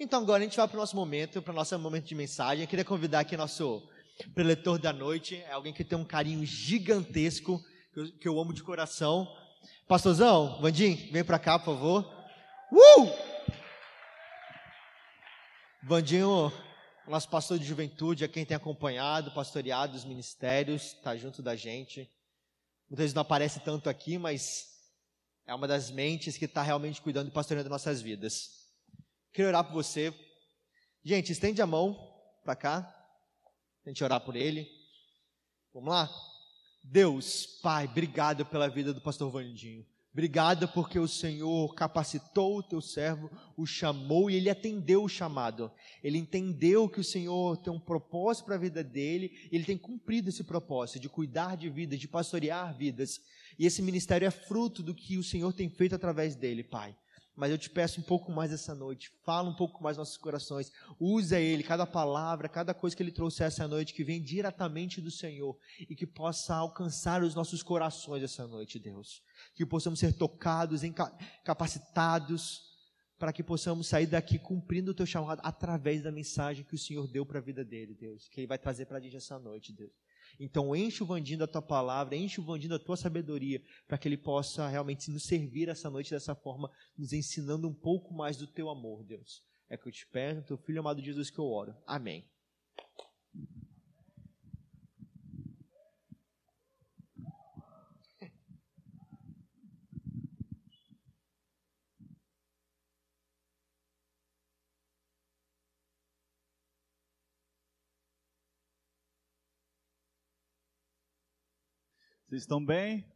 Então 0.00 0.22
agora 0.22 0.40
a 0.40 0.46
gente 0.46 0.56
vai 0.56 0.68
para 0.68 0.76
o 0.76 0.80
nosso 0.80 0.94
momento, 0.94 1.42
para 1.42 1.50
o 1.50 1.56
nosso 1.56 1.76
momento 1.76 2.04
de 2.04 2.14
mensagem. 2.14 2.62
Eu 2.62 2.68
queria 2.68 2.84
convidar 2.84 3.18
aqui 3.18 3.36
nosso 3.36 3.82
preletor 4.32 4.78
da 4.78 4.92
noite, 4.92 5.34
é 5.34 5.50
alguém 5.50 5.72
que 5.72 5.82
tem 5.82 5.98
um 5.98 6.04
carinho 6.04 6.46
gigantesco, 6.46 7.60
que 7.92 7.98
eu, 7.98 8.12
que 8.12 8.28
eu 8.28 8.40
amo 8.40 8.52
de 8.52 8.62
coração. 8.62 9.26
Pastorzão, 9.88 10.60
Vandim, 10.60 10.94
vem 11.10 11.24
para 11.24 11.36
cá, 11.40 11.58
por 11.58 11.74
favor. 11.74 12.04
Uh! 12.70 13.10
Vandinho, 15.82 16.52
nosso 17.08 17.28
pastor 17.28 17.58
de 17.58 17.64
juventude, 17.64 18.22
é 18.22 18.28
quem 18.28 18.46
tem 18.46 18.56
acompanhado, 18.56 19.32
pastoreado 19.32 19.96
os 19.96 20.04
ministérios, 20.04 20.94
está 20.94 21.16
junto 21.16 21.42
da 21.42 21.56
gente. 21.56 22.08
Muitas 22.88 23.02
vezes 23.02 23.14
não 23.14 23.22
aparece 23.22 23.58
tanto 23.60 23.90
aqui, 23.90 24.16
mas 24.16 24.68
é 25.44 25.52
uma 25.52 25.66
das 25.66 25.90
mentes 25.90 26.38
que 26.38 26.44
está 26.44 26.62
realmente 26.62 27.02
cuidando 27.02 27.30
e 27.30 27.32
pastoreando 27.32 27.68
nossas 27.68 28.00
vidas. 28.00 28.57
Queria 29.32 29.48
orar 29.48 29.64
por 29.64 29.72
você. 29.72 30.12
Gente, 31.04 31.32
estende 31.32 31.62
a 31.62 31.66
mão 31.66 31.96
para 32.44 32.56
cá. 32.56 32.94
A 33.84 33.88
gente 33.88 34.02
orar 34.02 34.20
por 34.20 34.36
ele. 34.36 34.68
Vamos 35.72 35.90
lá? 35.90 36.10
Deus, 36.82 37.46
Pai, 37.62 37.84
obrigado 37.84 38.44
pela 38.46 38.68
vida 38.68 38.92
do 38.92 39.00
pastor 39.00 39.30
Vandinho. 39.30 39.86
Obrigado 40.12 40.66
porque 40.68 40.98
o 40.98 41.06
Senhor 41.06 41.74
capacitou 41.74 42.58
o 42.58 42.62
teu 42.62 42.80
servo, 42.80 43.30
o 43.56 43.64
chamou 43.66 44.30
e 44.30 44.34
ele 44.34 44.50
atendeu 44.50 45.04
o 45.04 45.08
chamado. 45.08 45.70
Ele 46.02 46.18
entendeu 46.18 46.88
que 46.88 46.98
o 46.98 47.04
Senhor 47.04 47.56
tem 47.58 47.72
um 47.72 47.78
propósito 47.78 48.46
para 48.46 48.56
a 48.56 48.58
vida 48.58 48.82
dele, 48.82 49.48
e 49.52 49.54
ele 49.54 49.64
tem 49.64 49.78
cumprido 49.78 50.30
esse 50.30 50.42
propósito 50.42 50.98
de 50.98 51.08
cuidar 51.08 51.56
de 51.56 51.68
vidas, 51.70 52.00
de 52.00 52.08
pastorear 52.08 52.76
vidas. 52.76 53.20
E 53.58 53.66
esse 53.66 53.80
ministério 53.82 54.26
é 54.26 54.30
fruto 54.30 54.82
do 54.82 54.94
que 54.94 55.18
o 55.18 55.22
Senhor 55.22 55.52
tem 55.52 55.68
feito 55.68 55.94
através 55.94 56.34
dele, 56.34 56.64
Pai 56.64 56.96
mas 57.38 57.52
eu 57.52 57.56
te 57.56 57.70
peço 57.70 58.00
um 58.00 58.02
pouco 58.02 58.32
mais 58.32 58.52
essa 58.52 58.74
noite. 58.74 59.12
Fala 59.22 59.48
um 59.48 59.54
pouco 59.54 59.80
mais 59.80 59.96
nossos 59.96 60.16
corações. 60.16 60.72
Usa 60.98 61.38
Ele, 61.38 61.62
cada 61.62 61.86
palavra, 61.86 62.48
cada 62.48 62.74
coisa 62.74 62.96
que 62.96 63.02
Ele 63.02 63.12
trouxe 63.12 63.44
essa 63.44 63.68
noite, 63.68 63.94
que 63.94 64.02
vem 64.02 64.20
diretamente 64.20 65.00
do 65.00 65.08
Senhor 65.08 65.56
e 65.88 65.94
que 65.94 66.04
possa 66.04 66.56
alcançar 66.56 67.22
os 67.22 67.36
nossos 67.36 67.62
corações 67.62 68.24
essa 68.24 68.44
noite, 68.44 68.80
Deus. 68.80 69.22
Que 69.54 69.64
possamos 69.64 70.00
ser 70.00 70.14
tocados, 70.14 70.82
capacitados, 71.44 72.60
para 73.16 73.32
que 73.32 73.44
possamos 73.44 73.86
sair 73.86 74.06
daqui 74.06 74.36
cumprindo 74.36 74.90
o 74.90 74.94
Teu 74.94 75.06
chamado 75.06 75.40
através 75.44 76.02
da 76.02 76.10
mensagem 76.10 76.64
que 76.64 76.74
o 76.74 76.78
Senhor 76.78 77.06
deu 77.06 77.24
para 77.24 77.38
a 77.38 77.42
vida 77.42 77.64
dele, 77.64 77.94
Deus. 77.94 78.28
Que 78.28 78.40
Ele 78.40 78.48
vai 78.48 78.58
trazer 78.58 78.86
para 78.86 78.98
a 78.98 79.00
gente 79.00 79.16
essa 79.16 79.38
noite, 79.38 79.72
Deus. 79.72 79.92
Então 80.38 80.74
enche 80.74 81.02
o 81.02 81.06
Vandinho 81.06 81.38
da 81.38 81.46
tua 81.46 81.62
palavra, 81.62 82.14
enche 82.14 82.40
o 82.40 82.44
Vandinho 82.44 82.70
da 82.70 82.78
tua 82.78 82.96
sabedoria, 82.96 83.62
para 83.86 83.98
que 83.98 84.06
ele 84.06 84.16
possa 84.16 84.68
realmente 84.68 85.10
nos 85.10 85.24
servir 85.24 85.68
essa 85.68 85.90
noite 85.90 86.10
dessa 86.10 86.34
forma, 86.34 86.70
nos 86.96 87.12
ensinando 87.12 87.68
um 87.68 87.74
pouco 87.74 88.14
mais 88.14 88.36
do 88.36 88.46
teu 88.46 88.70
amor, 88.70 89.04
Deus. 89.04 89.42
É 89.68 89.76
que 89.76 89.88
eu 89.88 89.92
te 89.92 90.06
peço, 90.06 90.46
teu 90.46 90.56
filho 90.58 90.80
amado 90.80 91.02
Jesus, 91.02 91.30
que 91.30 91.38
eu 91.38 91.46
oro. 91.46 91.74
Amém. 91.86 92.30
Vocês 112.28 112.42
estão 112.42 112.62
bem? 112.62 113.10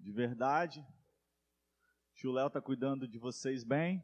De 0.00 0.10
verdade? 0.10 0.82
Tio 2.14 2.32
Léo 2.32 2.46
está 2.46 2.58
cuidando 2.58 3.06
de 3.06 3.18
vocês 3.18 3.62
bem? 3.62 4.02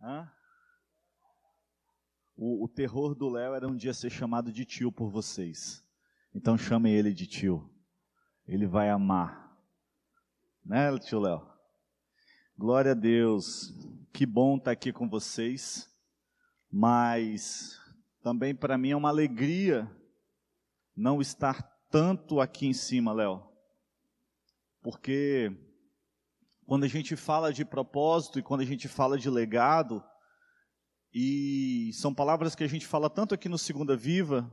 Hã? 0.00 0.30
O, 2.36 2.62
o 2.64 2.68
terror 2.68 3.16
do 3.16 3.28
Léo 3.28 3.54
era 3.54 3.66
um 3.66 3.74
dia 3.74 3.92
ser 3.92 4.08
chamado 4.08 4.52
de 4.52 4.64
tio 4.64 4.92
por 4.92 5.10
vocês. 5.10 5.84
Então 6.32 6.56
chamem 6.56 6.94
ele 6.94 7.12
de 7.12 7.26
tio. 7.26 7.68
Ele 8.46 8.68
vai 8.68 8.88
amar. 8.88 9.60
Né, 10.64 10.96
tio 11.00 11.18
Léo? 11.18 11.44
Glória 12.56 12.92
a 12.92 12.94
Deus. 12.94 13.74
Que 14.12 14.24
bom 14.24 14.58
estar 14.58 14.66
tá 14.66 14.70
aqui 14.70 14.92
com 14.92 15.08
vocês. 15.08 15.92
Mas 16.70 17.80
também 18.22 18.54
para 18.54 18.78
mim 18.78 18.90
é 18.90 18.96
uma 18.96 19.08
alegria 19.08 19.90
não 20.94 21.20
estar 21.20 21.71
tanto 21.92 22.40
aqui 22.40 22.66
em 22.66 22.72
cima, 22.72 23.12
Léo, 23.12 23.46
porque 24.80 25.54
quando 26.66 26.84
a 26.84 26.88
gente 26.88 27.14
fala 27.14 27.52
de 27.52 27.66
propósito 27.66 28.38
e 28.38 28.42
quando 28.42 28.62
a 28.62 28.64
gente 28.64 28.88
fala 28.88 29.18
de 29.18 29.28
legado, 29.28 30.02
e 31.12 31.90
são 31.92 32.14
palavras 32.14 32.54
que 32.54 32.64
a 32.64 32.68
gente 32.68 32.86
fala 32.86 33.10
tanto 33.10 33.34
aqui 33.34 33.46
no 33.46 33.58
Segunda 33.58 33.94
Viva, 33.94 34.50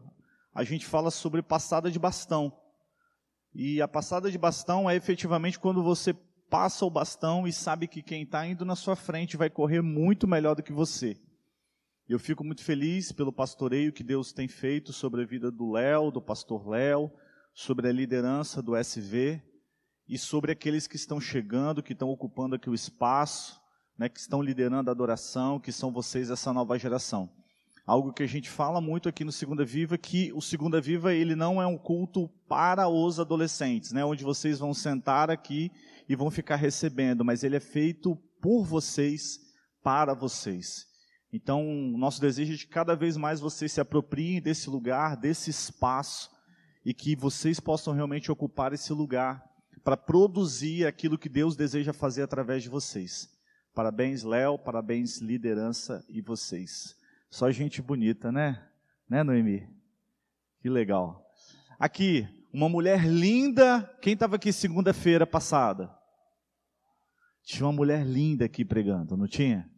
a 0.54 0.66
gente 0.66 0.86
fala 0.86 1.10
sobre 1.10 1.42
passada 1.42 1.90
de 1.90 1.98
bastão. 1.98 2.52
E 3.56 3.82
a 3.82 3.88
passada 3.88 4.30
de 4.30 4.38
bastão 4.38 4.90
é 4.90 4.96
efetivamente 4.96 5.58
quando 5.58 5.82
você 5.82 6.14
passa 6.50 6.84
o 6.84 6.90
bastão 6.90 7.48
e 7.48 7.54
sabe 7.54 7.88
que 7.88 8.02
quem 8.02 8.24
está 8.24 8.46
indo 8.46 8.66
na 8.66 8.76
sua 8.76 8.98
frente 8.98 9.38
vai 9.38 9.50
correr 9.50 9.82
muito 9.82 10.28
melhor 10.28 10.56
do 10.56 10.64
que 10.64 10.74
você. 10.74 11.18
Eu 12.10 12.20
fico 12.20 12.44
muito 12.44 12.64
feliz 12.64 13.12
pelo 13.12 13.32
pastoreio 13.32 13.94
que 13.94 14.04
Deus 14.04 14.34
tem 14.34 14.48
feito 14.48 14.92
sobre 14.92 15.22
a 15.22 15.26
vida 15.26 15.50
do 15.52 15.72
Léo, 15.72 16.12
do 16.12 16.22
pastor 16.22 16.68
Léo, 16.68 17.12
sobre 17.54 17.88
a 17.88 17.92
liderança 17.92 18.62
do 18.62 18.76
SV 18.76 19.42
e 20.08 20.18
sobre 20.18 20.52
aqueles 20.52 20.88
que 20.88 20.96
estão 20.96 21.20
chegando, 21.22 21.84
que 21.84 21.94
estão 21.94 22.10
ocupando 22.10 22.56
aqui 22.56 22.70
o 22.70 22.74
espaço, 22.74 23.60
né, 23.98 24.08
que 24.10 24.20
estão 24.20 24.42
liderando 24.42 24.90
a 24.90 24.94
adoração, 24.94 25.60
que 25.60 25.72
são 25.72 25.92
vocês 25.92 26.30
essa 26.30 26.54
nova 26.54 26.80
geração. 26.80 27.30
Algo 27.86 28.14
que 28.14 28.24
a 28.24 28.28
gente 28.28 28.50
fala 28.50 28.80
muito 28.80 29.10
aqui 29.10 29.24
no 29.24 29.32
Segunda 29.32 29.66
Viva, 29.66 29.98
que 29.98 30.32
o 30.34 30.42
Segunda 30.42 30.80
Viva 30.80 31.14
ele 31.14 31.36
não 31.36 31.62
é 31.62 31.68
um 31.68 31.78
culto 31.78 32.30
para 32.48 32.88
os 32.88 33.20
adolescentes, 33.20 33.92
né, 33.92 34.06
onde 34.06 34.24
vocês 34.24 34.60
vão 34.60 34.74
sentar 34.74 35.30
aqui 35.30 35.72
e 36.08 36.16
vão 36.16 36.32
ficar 36.32 36.56
recebendo, 36.56 37.26
mas 37.26 37.44
ele 37.44 37.58
é 37.58 37.60
feito 37.60 38.16
por 38.42 38.64
vocês, 38.64 39.40
para 39.84 40.14
vocês. 40.14 40.88
Então, 41.32 41.64
nosso 41.98 42.20
desejo 42.20 42.54
é 42.54 42.56
de 42.56 42.68
cada 42.68 42.96
vez 42.96 43.16
mais 43.16 43.40
vocês 43.40 43.72
se 43.72 43.82
apropriem 43.82 44.42
desse 44.42 44.70
lugar, 44.70 45.16
desse 45.16 45.50
espaço, 45.50 46.32
e 46.90 46.94
que 46.96 47.16
vocês 47.16 47.60
possam 47.60 47.94
realmente 47.94 48.32
ocupar 48.32 48.74
esse 48.74 48.92
lugar 48.92 49.48
para 49.84 49.96
produzir 49.96 50.88
aquilo 50.88 51.20
que 51.20 51.30
Deus 51.30 51.56
deseja 51.56 51.94
fazer 51.94 52.24
através 52.24 52.64
de 52.64 52.70
vocês. 52.70 53.30
Parabéns, 53.76 54.24
Léo, 54.24 54.58
parabéns, 54.58 55.20
liderança 55.20 56.04
e 56.10 56.20
vocês. 56.20 56.98
Só 57.30 57.52
gente 57.52 57.80
bonita, 57.80 58.32
né? 58.32 58.68
Né, 59.08 59.22
Noemi? 59.22 59.70
Que 60.64 60.68
legal. 60.68 61.32
Aqui, 61.78 62.28
uma 62.52 62.68
mulher 62.68 63.06
linda. 63.06 63.84
Quem 64.02 64.14
estava 64.14 64.38
aqui 64.38 64.52
segunda-feira 64.52 65.28
passada? 65.28 65.96
Tinha 67.44 67.68
uma 67.68 67.74
mulher 67.74 68.04
linda 68.04 68.46
aqui 68.46 68.66
pregando, 68.66 69.16
não 69.16 69.28
tinha? 69.28 69.70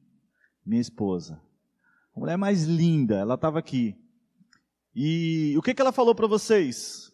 Minha 0.65 0.79
esposa. 0.79 1.41
A 2.15 2.19
mulher 2.21 2.37
mais 2.37 2.63
linda, 2.63 3.15
ela 3.17 3.33
estava 3.33 3.59
aqui. 3.59 3.97
E 4.93 5.55
o 5.57 5.61
que, 5.61 5.73
que 5.73 5.81
ela 5.81 5.91
falou 5.91 6.13
para 6.13 6.27
vocês? 6.27 7.07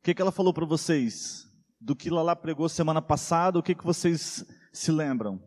O 0.00 0.04
que, 0.04 0.14
que 0.14 0.22
ela 0.22 0.30
falou 0.30 0.54
para 0.54 0.64
vocês? 0.64 1.50
Do 1.80 1.96
que 1.96 2.10
Lala 2.10 2.36
pregou 2.36 2.68
semana 2.68 3.02
passada, 3.02 3.58
o 3.58 3.62
que, 3.62 3.74
que 3.74 3.84
vocês 3.84 4.44
se 4.72 4.92
lembram? 4.92 5.42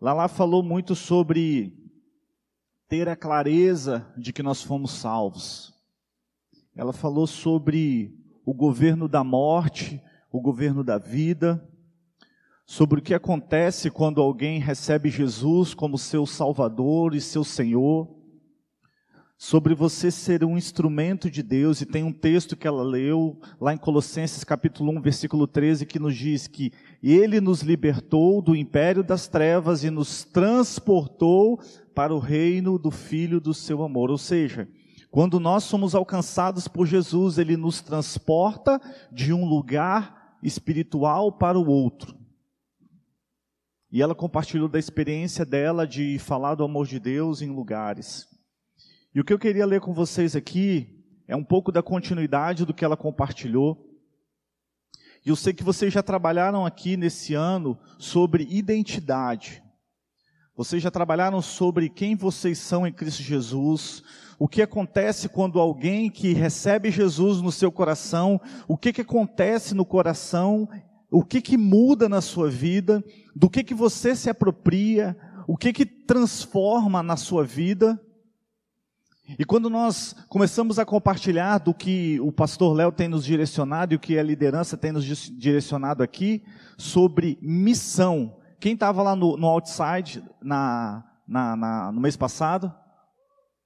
Lala 0.00 0.28
falou 0.28 0.62
muito 0.62 0.94
sobre 0.94 1.76
ter 2.88 3.08
a 3.08 3.16
clareza 3.16 4.10
de 4.16 4.32
que 4.32 4.42
nós 4.42 4.62
fomos 4.62 4.92
salvos. 4.92 5.74
Ela 6.74 6.92
falou 6.92 7.26
sobre 7.26 8.18
o 8.44 8.54
governo 8.54 9.06
da 9.06 9.22
morte, 9.22 10.02
o 10.32 10.40
governo 10.40 10.82
da 10.82 10.96
vida 10.96 11.69
sobre 12.70 13.00
o 13.00 13.02
que 13.02 13.12
acontece 13.12 13.90
quando 13.90 14.20
alguém 14.20 14.60
recebe 14.60 15.10
Jesus 15.10 15.74
como 15.74 15.98
seu 15.98 16.24
Salvador 16.24 17.16
e 17.16 17.20
seu 17.20 17.42
Senhor, 17.42 18.08
sobre 19.36 19.74
você 19.74 20.08
ser 20.08 20.44
um 20.44 20.56
instrumento 20.56 21.28
de 21.28 21.42
Deus, 21.42 21.80
e 21.80 21.84
tem 21.84 22.04
um 22.04 22.12
texto 22.12 22.56
que 22.56 22.68
ela 22.68 22.84
leu 22.84 23.40
lá 23.60 23.74
em 23.74 23.76
Colossenses 23.76 24.44
capítulo 24.44 24.92
1, 24.92 25.00
versículo 25.00 25.48
13, 25.48 25.84
que 25.84 25.98
nos 25.98 26.14
diz 26.14 26.46
que 26.46 26.72
ele 27.02 27.40
nos 27.40 27.62
libertou 27.62 28.40
do 28.40 28.54
império 28.54 29.02
das 29.02 29.26
trevas 29.26 29.82
e 29.82 29.90
nos 29.90 30.22
transportou 30.22 31.58
para 31.92 32.14
o 32.14 32.20
reino 32.20 32.78
do 32.78 32.92
Filho 32.92 33.40
do 33.40 33.52
seu 33.52 33.82
amor. 33.82 34.12
Ou 34.12 34.18
seja, 34.18 34.68
quando 35.10 35.40
nós 35.40 35.64
somos 35.64 35.92
alcançados 35.92 36.68
por 36.68 36.86
Jesus, 36.86 37.36
ele 37.36 37.56
nos 37.56 37.80
transporta 37.80 38.80
de 39.10 39.32
um 39.32 39.44
lugar 39.44 40.36
espiritual 40.40 41.32
para 41.32 41.58
o 41.58 41.68
outro. 41.68 42.19
E 43.90 44.00
ela 44.00 44.14
compartilhou 44.14 44.68
da 44.68 44.78
experiência 44.78 45.44
dela 45.44 45.86
de 45.86 46.18
falar 46.18 46.54
do 46.54 46.64
amor 46.64 46.86
de 46.86 47.00
Deus 47.00 47.42
em 47.42 47.50
lugares. 47.50 48.28
E 49.12 49.20
o 49.20 49.24
que 49.24 49.32
eu 49.32 49.38
queria 49.38 49.66
ler 49.66 49.80
com 49.80 49.92
vocês 49.92 50.36
aqui 50.36 51.04
é 51.26 51.34
um 51.34 51.42
pouco 51.42 51.72
da 51.72 51.82
continuidade 51.82 52.64
do 52.64 52.72
que 52.72 52.84
ela 52.84 52.96
compartilhou. 52.96 53.86
E 55.26 55.28
eu 55.28 55.36
sei 55.36 55.52
que 55.52 55.64
vocês 55.64 55.92
já 55.92 56.02
trabalharam 56.02 56.64
aqui 56.64 56.96
nesse 56.96 57.34
ano 57.34 57.76
sobre 57.98 58.46
identidade. 58.48 59.62
Vocês 60.56 60.82
já 60.82 60.90
trabalharam 60.90 61.42
sobre 61.42 61.88
quem 61.88 62.14
vocês 62.14 62.58
são 62.58 62.86
em 62.86 62.92
Cristo 62.92 63.22
Jesus, 63.22 64.02
o 64.38 64.46
que 64.46 64.62
acontece 64.62 65.28
quando 65.28 65.58
alguém 65.58 66.10
que 66.10 66.32
recebe 66.32 66.90
Jesus 66.90 67.40
no 67.40 67.50
seu 67.50 67.72
coração, 67.72 68.40
o 68.68 68.76
que, 68.76 68.92
que 68.92 69.00
acontece 69.00 69.74
no 69.74 69.84
coração, 69.84 70.68
o 71.10 71.24
que, 71.24 71.40
que 71.40 71.56
muda 71.56 72.08
na 72.08 72.20
sua 72.20 72.48
vida, 72.48 73.04
do 73.34 73.50
que, 73.50 73.64
que 73.64 73.74
você 73.74 74.14
se 74.14 74.30
apropria, 74.30 75.16
o 75.46 75.56
que, 75.56 75.72
que 75.72 75.84
transforma 75.84 77.02
na 77.02 77.16
sua 77.16 77.44
vida. 77.44 78.00
E 79.38 79.44
quando 79.44 79.68
nós 79.68 80.14
começamos 80.28 80.78
a 80.78 80.84
compartilhar 80.84 81.58
do 81.58 81.74
que 81.74 82.20
o 82.20 82.30
pastor 82.30 82.74
Léo 82.74 82.92
tem 82.92 83.08
nos 83.08 83.24
direcionado 83.24 83.92
e 83.92 83.96
o 83.96 84.00
que 84.00 84.18
a 84.18 84.22
liderança 84.22 84.76
tem 84.76 84.92
nos 84.92 85.04
direcionado 85.04 86.02
aqui, 86.02 86.42
sobre 86.76 87.38
missão. 87.40 88.36
Quem 88.58 88.74
estava 88.74 89.02
lá 89.02 89.16
no, 89.16 89.36
no 89.36 89.46
Outside 89.46 90.22
na, 90.42 91.04
na, 91.26 91.56
na, 91.56 91.92
no 91.92 92.00
mês 92.00 92.16
passado? 92.16 92.72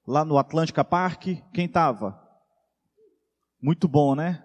Lá 0.07 0.25
no 0.25 0.39
Atlântica 0.39 0.85
Park? 0.85 1.27
Quem 1.53 1.65
estava? 1.67 2.21
Muito 3.61 3.89
bom, 3.89 4.15
né? 4.15 4.44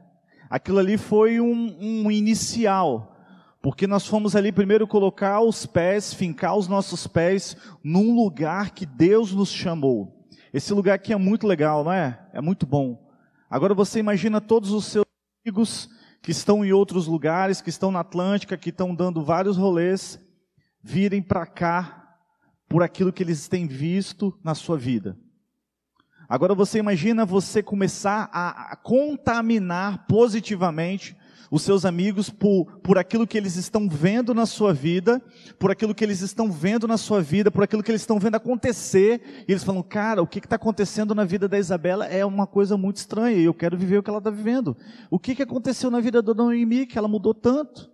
Aquilo 0.50 0.80
ali 0.80 0.98
foi 0.98 1.40
um, 1.40 1.78
um 1.80 2.12
inicial, 2.12 3.16
porque 3.62 3.86
nós 3.86 4.08
fomos 4.08 4.36
ali 4.36 4.52
primeiro 4.52 4.88
colocar 4.88 5.42
os 5.42 5.66
pés, 5.66 6.14
fincar 6.14 6.58
os 6.58 6.68
nossos 6.68 7.06
pés 7.06 7.56
num 7.84 8.16
lugar 8.16 8.72
que 8.72 8.86
Deus 8.86 9.32
nos 9.32 9.52
chamou. 9.52 10.26
Esse 10.52 10.74
lugar 10.74 10.96
aqui 10.96 11.14
é 11.14 11.18
muito 11.18 11.46
legal, 11.46 11.84
não 11.84 11.92
é? 11.92 12.20
É 12.34 12.42
muito 12.42 12.66
bom. 12.66 13.08
Agora 13.50 13.74
você 13.74 14.00
imagina 14.00 14.42
todos 14.42 14.72
os 14.72 14.86
seus 14.86 15.06
amigos 15.46 15.90
que 16.22 16.32
estão 16.32 16.66
em 16.66 16.74
outros 16.74 17.06
lugares, 17.06 17.62
que 17.62 17.70
estão 17.70 17.92
na 17.92 18.00
Atlântica, 18.00 18.58
que 18.58 18.70
estão 18.70 18.96
dando 18.96 19.24
vários 19.24 19.58
rolês, 19.58 20.20
virem 20.82 21.22
para 21.22 21.46
cá 21.46 22.18
por 22.68 22.82
aquilo 22.82 23.14
que 23.14 23.22
eles 23.22 23.48
têm 23.48 23.68
visto 23.68 24.38
na 24.44 24.56
sua 24.56 24.78
vida. 24.78 25.18
Agora 26.30 26.54
você 26.54 26.78
imagina 26.78 27.26
você 27.26 27.64
começar 27.64 28.30
a 28.32 28.76
contaminar 28.76 30.06
positivamente 30.08 31.18
os 31.52 31.64
seus 31.64 31.86
amigos 31.86 32.30
por, 32.30 32.66
por 32.82 32.98
aquilo 33.00 33.26
que 33.26 33.36
eles 33.36 33.56
estão 33.56 33.90
vendo 33.90 34.34
na 34.34 34.46
sua 34.46 34.72
vida, 34.72 35.20
por 35.58 35.72
aquilo 35.72 35.96
que 35.96 36.04
eles 36.04 36.22
estão 36.22 36.52
vendo 36.52 36.88
na 36.88 36.98
sua 36.98 37.22
vida, 37.22 37.50
por 37.50 37.64
aquilo 37.64 37.82
que 37.82 37.90
eles 37.90 38.02
estão 38.02 38.20
vendo 38.20 38.36
acontecer, 38.36 39.46
e 39.48 39.52
eles 39.52 39.64
falam, 39.64 39.82
cara, 39.82 40.22
o 40.22 40.28
que 40.28 40.38
está 40.38 40.56
acontecendo 40.56 41.16
na 41.16 41.26
vida 41.26 41.48
da 41.48 41.58
Isabela 41.58 42.06
é 42.06 42.24
uma 42.24 42.46
coisa 42.46 42.78
muito 42.78 42.98
estranha, 42.98 43.38
e 43.38 43.46
eu 43.46 43.54
quero 43.54 43.76
viver 43.76 43.98
o 43.98 44.04
que 44.04 44.10
ela 44.10 44.20
está 44.20 44.30
vivendo. 44.30 44.78
O 45.10 45.18
que, 45.18 45.34
que 45.34 45.42
aconteceu 45.42 45.90
na 45.90 46.00
vida 46.00 46.22
da 46.22 46.34
Noemi, 46.34 46.86
que 46.86 46.98
ela 46.98 47.08
mudou 47.08 47.34
tanto? 47.34 47.90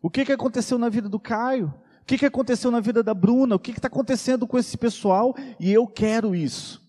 O 0.00 0.08
que, 0.08 0.24
que 0.24 0.32
aconteceu 0.32 0.78
na 0.78 0.88
vida 0.88 1.08
do 1.08 1.20
Caio? 1.20 1.74
O 2.00 2.06
que, 2.06 2.18
que 2.18 2.26
aconteceu 2.26 2.70
na 2.70 2.80
vida 2.80 3.02
da 3.02 3.14
Bruna? 3.14 3.54
O 3.54 3.58
que 3.58 3.70
está 3.70 3.88
acontecendo 3.88 4.46
com 4.46 4.58
esse 4.58 4.76
pessoal? 4.76 5.34
E 5.58 5.72
eu 5.72 5.86
quero 5.86 6.34
isso. 6.34 6.83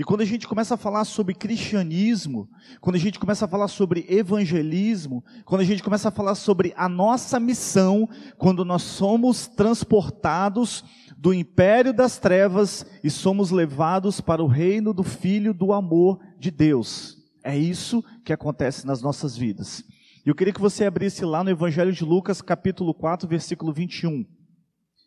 E 0.00 0.02
quando 0.02 0.22
a 0.22 0.24
gente 0.24 0.48
começa 0.48 0.76
a 0.76 0.78
falar 0.78 1.04
sobre 1.04 1.34
cristianismo, 1.34 2.48
quando 2.80 2.96
a 2.96 2.98
gente 2.98 3.18
começa 3.18 3.44
a 3.44 3.48
falar 3.48 3.68
sobre 3.68 4.06
evangelismo, 4.08 5.22
quando 5.44 5.60
a 5.60 5.64
gente 5.64 5.82
começa 5.82 6.08
a 6.08 6.10
falar 6.10 6.36
sobre 6.36 6.72
a 6.74 6.88
nossa 6.88 7.38
missão, 7.38 8.08
quando 8.38 8.64
nós 8.64 8.80
somos 8.80 9.46
transportados 9.46 10.82
do 11.18 11.34
império 11.34 11.92
das 11.92 12.18
trevas 12.18 12.86
e 13.04 13.10
somos 13.10 13.50
levados 13.50 14.22
para 14.22 14.42
o 14.42 14.46
reino 14.46 14.94
do 14.94 15.02
Filho 15.02 15.52
do 15.52 15.70
amor 15.70 16.18
de 16.38 16.50
Deus. 16.50 17.18
É 17.44 17.54
isso 17.54 18.02
que 18.24 18.32
acontece 18.32 18.86
nas 18.86 19.02
nossas 19.02 19.36
vidas. 19.36 19.84
Eu 20.24 20.34
queria 20.34 20.54
que 20.54 20.62
você 20.62 20.86
abrisse 20.86 21.26
lá 21.26 21.44
no 21.44 21.50
Evangelho 21.50 21.92
de 21.92 22.06
Lucas, 22.06 22.40
capítulo 22.40 22.94
4, 22.94 23.28
versículo 23.28 23.70
21. 23.70 24.24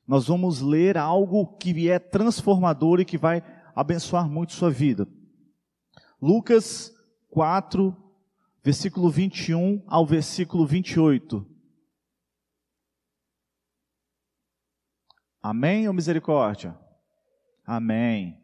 Nós 0.07 0.27
vamos 0.27 0.61
ler 0.61 0.99
algo 0.99 1.57
que 1.57 1.89
é 1.89 1.97
transformador 1.97 2.99
e 2.99 3.05
que 3.05 3.17
vai 3.17 3.41
abençoar 3.75 4.29
muito 4.29 4.53
sua 4.53 4.69
vida. 4.69 5.07
Lucas 6.21 6.93
4, 7.29 7.95
versículo 8.63 9.09
21 9.09 9.83
ao 9.87 10.05
versículo 10.05 10.65
28. 10.65 11.45
Amém 15.41 15.87
ou 15.87 15.93
misericórdia? 15.93 16.79
Amém. 17.65 18.41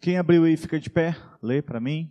Quem 0.00 0.18
abriu 0.18 0.44
aí 0.44 0.56
fica 0.56 0.78
de 0.78 0.90
pé, 0.90 1.16
lê 1.40 1.62
para 1.62 1.80
mim. 1.80 2.10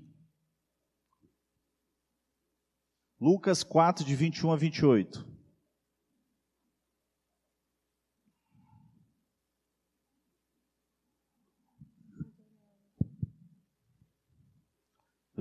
Lucas 3.19 3.63
4, 3.63 4.03
de 4.03 4.15
21 4.15 4.51
a 4.51 4.55
28. 4.55 5.32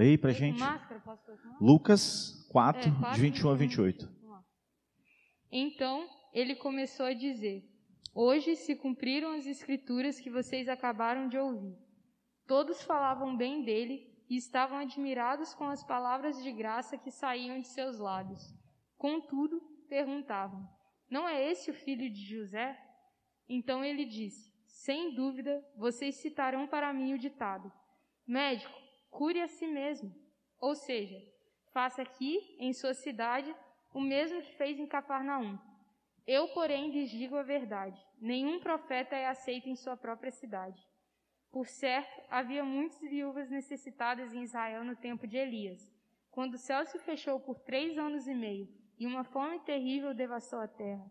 Leia 0.03 0.19
para 0.19 0.33
gente. 0.33 0.59
Máscara, 0.59 1.01
Lucas 1.61 2.45
4, 2.51 2.89
é, 2.89 2.93
4, 2.93 3.15
de 3.15 3.21
21 3.21 3.51
a 3.51 3.55
28. 3.55 4.09
Então 5.53 6.09
ele 6.33 6.57
começou 6.57 7.07
a 7.07 7.15
dizer: 7.15 7.63
Hoje 8.13 8.57
se 8.57 8.75
cumpriram 8.75 9.33
as 9.33 9.47
escrituras 9.47 10.19
que 10.19 10.29
vocês 10.29 10.69
acabaram 10.69 11.29
de 11.29 11.39
ouvir. 11.39 11.79
Todos 12.49 12.83
falavam 12.83 13.37
bem 13.37 13.63
dele 13.63 14.13
e 14.29 14.37
estavam 14.37 14.79
admirados 14.79 15.55
com 15.55 15.69
as 15.69 15.85
palavras 15.85 16.43
de 16.43 16.51
graça 16.51 16.99
que 16.99 17.13
saíam 17.13 17.61
de 17.61 17.69
seus 17.69 18.01
lábios. 18.01 18.43
Contudo, 18.99 19.61
perguntavam: 19.89 20.69
Não 21.09 21.29
é 21.29 21.49
esse 21.49 21.71
o 21.71 21.75
filho 21.75 22.11
de 22.11 22.27
José? 22.27 22.77
Então 23.49 23.85
ele 23.85 24.05
disse: 24.05 24.53
Sem 24.67 25.15
dúvida, 25.15 25.65
vocês 25.77 26.17
citarão 26.17 26.67
para 26.67 26.93
mim 26.93 27.15
o 27.15 27.19
ditado: 27.19 27.71
Médico, 28.27 28.82
cure 29.13 29.41
a 29.43 29.47
si 29.47 29.67
mesmo. 29.67 30.13
Ou 30.59 30.75
seja, 30.75 31.23
faça 31.73 32.03
aqui, 32.03 32.57
em 32.59 32.73
sua 32.73 32.95
cidade, 32.95 33.55
o 33.95 34.01
mesmo 34.01 34.41
que 34.43 34.57
fez 34.57 34.79
em 34.79 34.87
Cafarnaum. 34.87 35.59
Eu, 36.27 36.49
porém, 36.49 36.91
lhes 36.91 37.11
digo 37.11 37.37
a 37.37 37.43
verdade: 37.43 38.01
nenhum 38.21 38.59
profeta 38.59 39.15
é 39.15 39.27
aceito 39.29 39.69
em 39.69 39.77
sua 39.77 39.97
própria 39.97 40.33
cidade. 40.33 40.83
Por 41.51 41.67
certo, 41.67 42.23
havia 42.31 42.65
muitas 42.65 43.01
viúvas 43.01 43.51
necessitadas 43.51 44.33
em 44.33 44.43
Israel 44.43 44.83
no 44.83 44.97
tempo 44.97 45.27
de 45.27 45.37
Elias, 45.37 45.87
quando 46.31 46.55
o 46.55 46.59
céu 46.59 46.85
se 46.87 46.99
fechou 46.99 47.39
por 47.39 47.59
três 47.61 47.99
anos 47.99 48.27
e 48.27 48.35
meio 48.35 48.67
e 48.99 49.07
uma 49.07 49.25
fome 49.25 49.61
terrível 49.61 50.15
devastou 50.15 50.61
a 50.61 50.69
terra. 50.69 51.05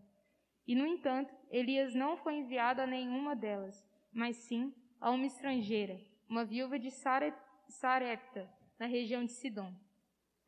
E, 0.66 0.74
no 0.74 0.86
entanto, 0.86 1.32
Elias 1.50 1.94
não 1.94 2.16
foi 2.16 2.34
enviado 2.34 2.80
a 2.80 2.86
nenhuma 2.86 3.36
delas, 3.36 3.86
mas 4.12 4.36
sim 4.36 4.74
a 5.00 5.10
uma 5.10 5.26
estrangeira, 5.26 6.00
uma 6.28 6.44
viúva 6.44 6.78
de 6.78 6.90
Sarepta 6.90 7.51
Sarepta, 7.72 8.48
na 8.78 8.86
região 8.86 9.24
de 9.24 9.32
Sidom. 9.32 9.74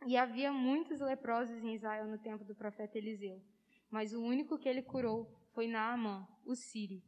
E 0.07 0.17
havia 0.17 0.53
muitos 0.53 1.01
leprosos 1.01 1.63
em 1.63 1.75
Israel 1.75 2.07
no 2.07 2.19
tempo 2.19 2.45
do 2.45 2.55
profeta 2.55 2.99
Eliseu, 2.99 3.43
mas 3.91 4.13
o 4.13 4.23
único 4.23 4.59
que 4.59 4.69
ele 4.69 4.83
curou 4.83 5.29
foi 5.53 5.67
Naamã, 5.67 6.27
o 6.45 6.55
sírio. 6.55 7.03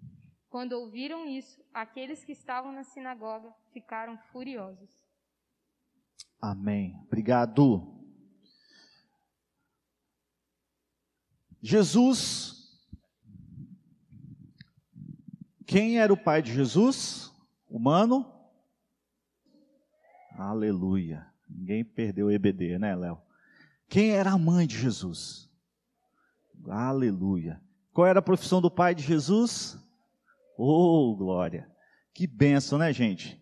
Quando 0.49 0.73
ouviram 0.73 1.27
isso, 1.27 1.63
aqueles 1.75 2.25
que 2.25 2.33
estavam 2.33 2.73
na 2.73 2.85
sinagoga 2.85 3.53
ficaram 3.73 4.17
furiosos. 4.33 4.91
Amém. 6.41 6.95
Obrigado. 7.07 7.93
Jesus. 11.61 12.55
Quem 15.67 15.99
era 15.99 16.13
o 16.13 16.17
pai 16.17 16.41
de 16.41 16.53
Jesus? 16.53 17.33
Humano? 17.69 18.36
Aleluia. 20.39 21.27
Ninguém 21.49 21.83
perdeu 21.83 22.27
o 22.27 22.31
EBD, 22.31 22.79
né, 22.79 22.95
Léo? 22.95 23.19
Quem 23.89 24.11
era 24.11 24.33
a 24.33 24.39
mãe 24.39 24.67
de 24.67 24.77
Jesus? 24.77 25.49
Aleluia. 26.69 27.61
Qual 27.93 28.07
era 28.07 28.19
a 28.19 28.23
profissão 28.23 28.61
do 28.61 28.71
pai 28.71 28.95
de 28.95 29.03
Jesus? 29.03 29.79
Oh, 30.59 31.15
glória. 31.17 31.71
Que 32.13 32.27
benção, 32.27 32.79
né, 32.79 32.93
gente? 32.93 33.41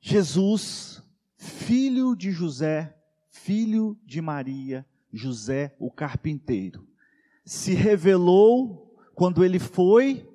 Jesus, 0.00 1.02
filho 1.36 2.16
de 2.16 2.32
José, 2.32 2.96
filho 3.30 3.96
de 4.04 4.20
Maria, 4.20 4.84
José 5.12 5.76
o 5.78 5.90
carpinteiro, 5.90 6.86
se 7.44 7.74
revelou 7.74 8.96
quando 9.14 9.44
ele 9.44 9.58
foi 9.58 10.28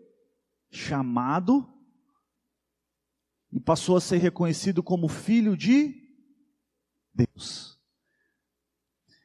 chamado 0.72 1.73
e 3.54 3.60
passou 3.60 3.96
a 3.96 4.02
ser 4.02 4.18
reconhecido 4.18 4.82
como 4.82 5.08
filho 5.08 5.56
de 5.56 5.96
Deus. 7.14 7.78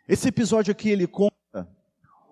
Esse 0.07 0.29
episódio 0.29 0.71
aqui 0.71 0.91
ele 0.91 1.07
conta 1.07 1.35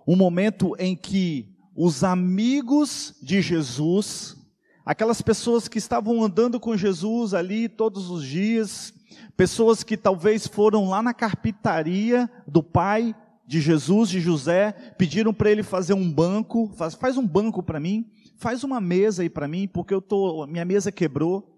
um 0.06 0.14
momento 0.14 0.76
em 0.78 0.94
que 0.94 1.56
os 1.74 2.04
amigos 2.04 3.14
de 3.22 3.40
Jesus, 3.40 4.36
aquelas 4.84 5.22
pessoas 5.22 5.68
que 5.68 5.78
estavam 5.78 6.22
andando 6.22 6.60
com 6.60 6.76
Jesus 6.76 7.32
ali 7.32 7.68
todos 7.68 8.10
os 8.10 8.24
dias, 8.24 8.92
pessoas 9.36 9.82
que 9.82 9.96
talvez 9.96 10.46
foram 10.46 10.88
lá 10.88 11.02
na 11.02 11.14
carpintaria 11.14 12.30
do 12.46 12.62
pai 12.62 13.14
de 13.46 13.60
Jesus, 13.60 14.10
de 14.10 14.20
José, 14.20 14.72
pediram 14.98 15.32
para 15.32 15.50
ele 15.50 15.62
fazer 15.62 15.94
um 15.94 16.12
banco, 16.12 16.70
faz, 16.76 16.94
faz 16.94 17.16
um 17.16 17.26
banco 17.26 17.62
para 17.62 17.80
mim, 17.80 18.10
faz 18.36 18.64
uma 18.64 18.80
mesa 18.80 19.22
aí 19.22 19.30
para 19.30 19.48
mim, 19.48 19.66
porque 19.66 19.94
eu 19.94 20.02
tô, 20.02 20.46
minha 20.46 20.64
mesa 20.64 20.92
quebrou. 20.92 21.55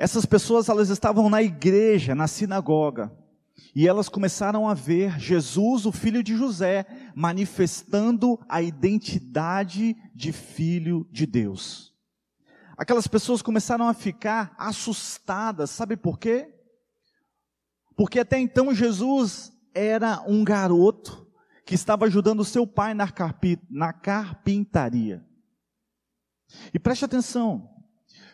Essas 0.00 0.24
pessoas 0.24 0.70
elas 0.70 0.88
estavam 0.88 1.28
na 1.28 1.42
igreja, 1.42 2.14
na 2.14 2.26
sinagoga, 2.26 3.14
e 3.74 3.86
elas 3.86 4.08
começaram 4.08 4.66
a 4.66 4.72
ver 4.72 5.20
Jesus, 5.20 5.84
o 5.84 5.92
filho 5.92 6.22
de 6.22 6.34
José, 6.34 6.86
manifestando 7.14 8.40
a 8.48 8.62
identidade 8.62 9.94
de 10.14 10.32
filho 10.32 11.06
de 11.12 11.26
Deus. 11.26 11.94
Aquelas 12.78 13.06
pessoas 13.06 13.42
começaram 13.42 13.86
a 13.86 13.92
ficar 13.92 14.54
assustadas, 14.56 15.68
sabe 15.68 15.98
por 15.98 16.18
quê? 16.18 16.50
Porque 17.94 18.20
até 18.20 18.38
então 18.38 18.74
Jesus 18.74 19.52
era 19.74 20.24
um 20.26 20.42
garoto 20.42 21.30
que 21.66 21.74
estava 21.74 22.06
ajudando 22.06 22.42
seu 22.42 22.66
pai 22.66 22.94
na, 22.94 23.06
na 23.68 23.92
carpintaria. 23.92 25.22
E 26.72 26.78
preste 26.78 27.04
atenção, 27.04 27.69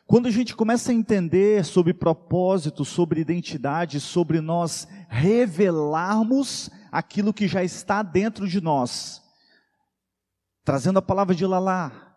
quando 0.06 0.26
a 0.26 0.30
gente 0.30 0.54
começa 0.54 0.92
a 0.92 0.94
entender 0.94 1.64
sobre 1.64 1.92
propósito, 1.92 2.84
sobre 2.84 3.20
identidade, 3.20 3.98
sobre 3.98 4.40
nós 4.40 4.86
revelarmos 5.08 6.70
aquilo 6.92 7.34
que 7.34 7.48
já 7.48 7.64
está 7.64 8.04
dentro 8.04 8.46
de 8.46 8.60
nós, 8.60 9.20
trazendo 10.64 11.00
a 11.00 11.02
palavra 11.02 11.34
de 11.34 11.44
Lalá, 11.44 12.16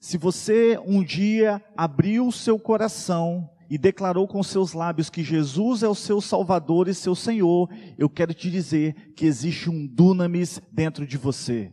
se 0.00 0.16
você 0.16 0.80
um 0.86 1.04
dia 1.04 1.62
abriu 1.76 2.26
o 2.26 2.32
seu 2.32 2.58
coração 2.58 3.50
e 3.68 3.76
declarou 3.76 4.26
com 4.26 4.42
seus 4.42 4.72
lábios 4.72 5.10
que 5.10 5.22
Jesus 5.22 5.82
é 5.82 5.88
o 5.88 5.94
seu 5.94 6.22
Salvador 6.22 6.88
e 6.88 6.94
seu 6.94 7.14
Senhor, 7.14 7.68
eu 7.98 8.08
quero 8.08 8.32
te 8.32 8.50
dizer 8.50 9.12
que 9.14 9.26
existe 9.26 9.68
um 9.68 9.86
dunamis 9.86 10.60
dentro 10.72 11.06
de 11.06 11.18
você. 11.18 11.70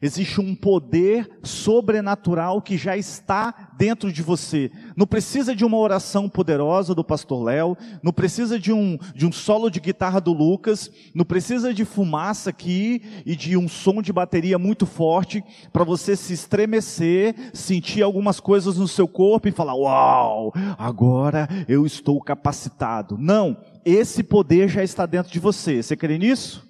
Existe 0.00 0.40
um 0.40 0.54
poder 0.54 1.28
sobrenatural 1.42 2.60
que 2.60 2.76
já 2.76 2.96
está 2.96 3.72
dentro 3.78 4.12
de 4.12 4.22
você. 4.22 4.70
Não 4.96 5.06
precisa 5.06 5.54
de 5.54 5.64
uma 5.64 5.78
oração 5.78 6.28
poderosa 6.28 6.94
do 6.94 7.04
pastor 7.04 7.42
Léo, 7.42 7.76
não 8.02 8.12
precisa 8.12 8.58
de 8.58 8.72
um, 8.72 8.98
de 9.14 9.26
um 9.26 9.32
solo 9.32 9.70
de 9.70 9.80
guitarra 9.80 10.20
do 10.20 10.32
Lucas, 10.32 10.90
não 11.14 11.24
precisa 11.24 11.72
de 11.72 11.84
fumaça 11.84 12.50
aqui 12.50 13.02
e 13.24 13.34
de 13.34 13.56
um 13.56 13.68
som 13.68 14.02
de 14.02 14.12
bateria 14.12 14.58
muito 14.58 14.86
forte 14.86 15.42
para 15.72 15.84
você 15.84 16.14
se 16.16 16.32
estremecer, 16.32 17.34
sentir 17.52 18.02
algumas 18.02 18.40
coisas 18.40 18.76
no 18.76 18.88
seu 18.88 19.08
corpo 19.08 19.48
e 19.48 19.52
falar: 19.52 19.74
Uau, 19.74 20.52
agora 20.78 21.48
eu 21.68 21.86
estou 21.86 22.20
capacitado. 22.20 23.16
Não, 23.18 23.56
esse 23.84 24.22
poder 24.22 24.68
já 24.68 24.82
está 24.82 25.06
dentro 25.06 25.32
de 25.32 25.38
você. 25.38 25.82
Você 25.82 25.96
crê 25.96 26.18
nisso? 26.18 26.66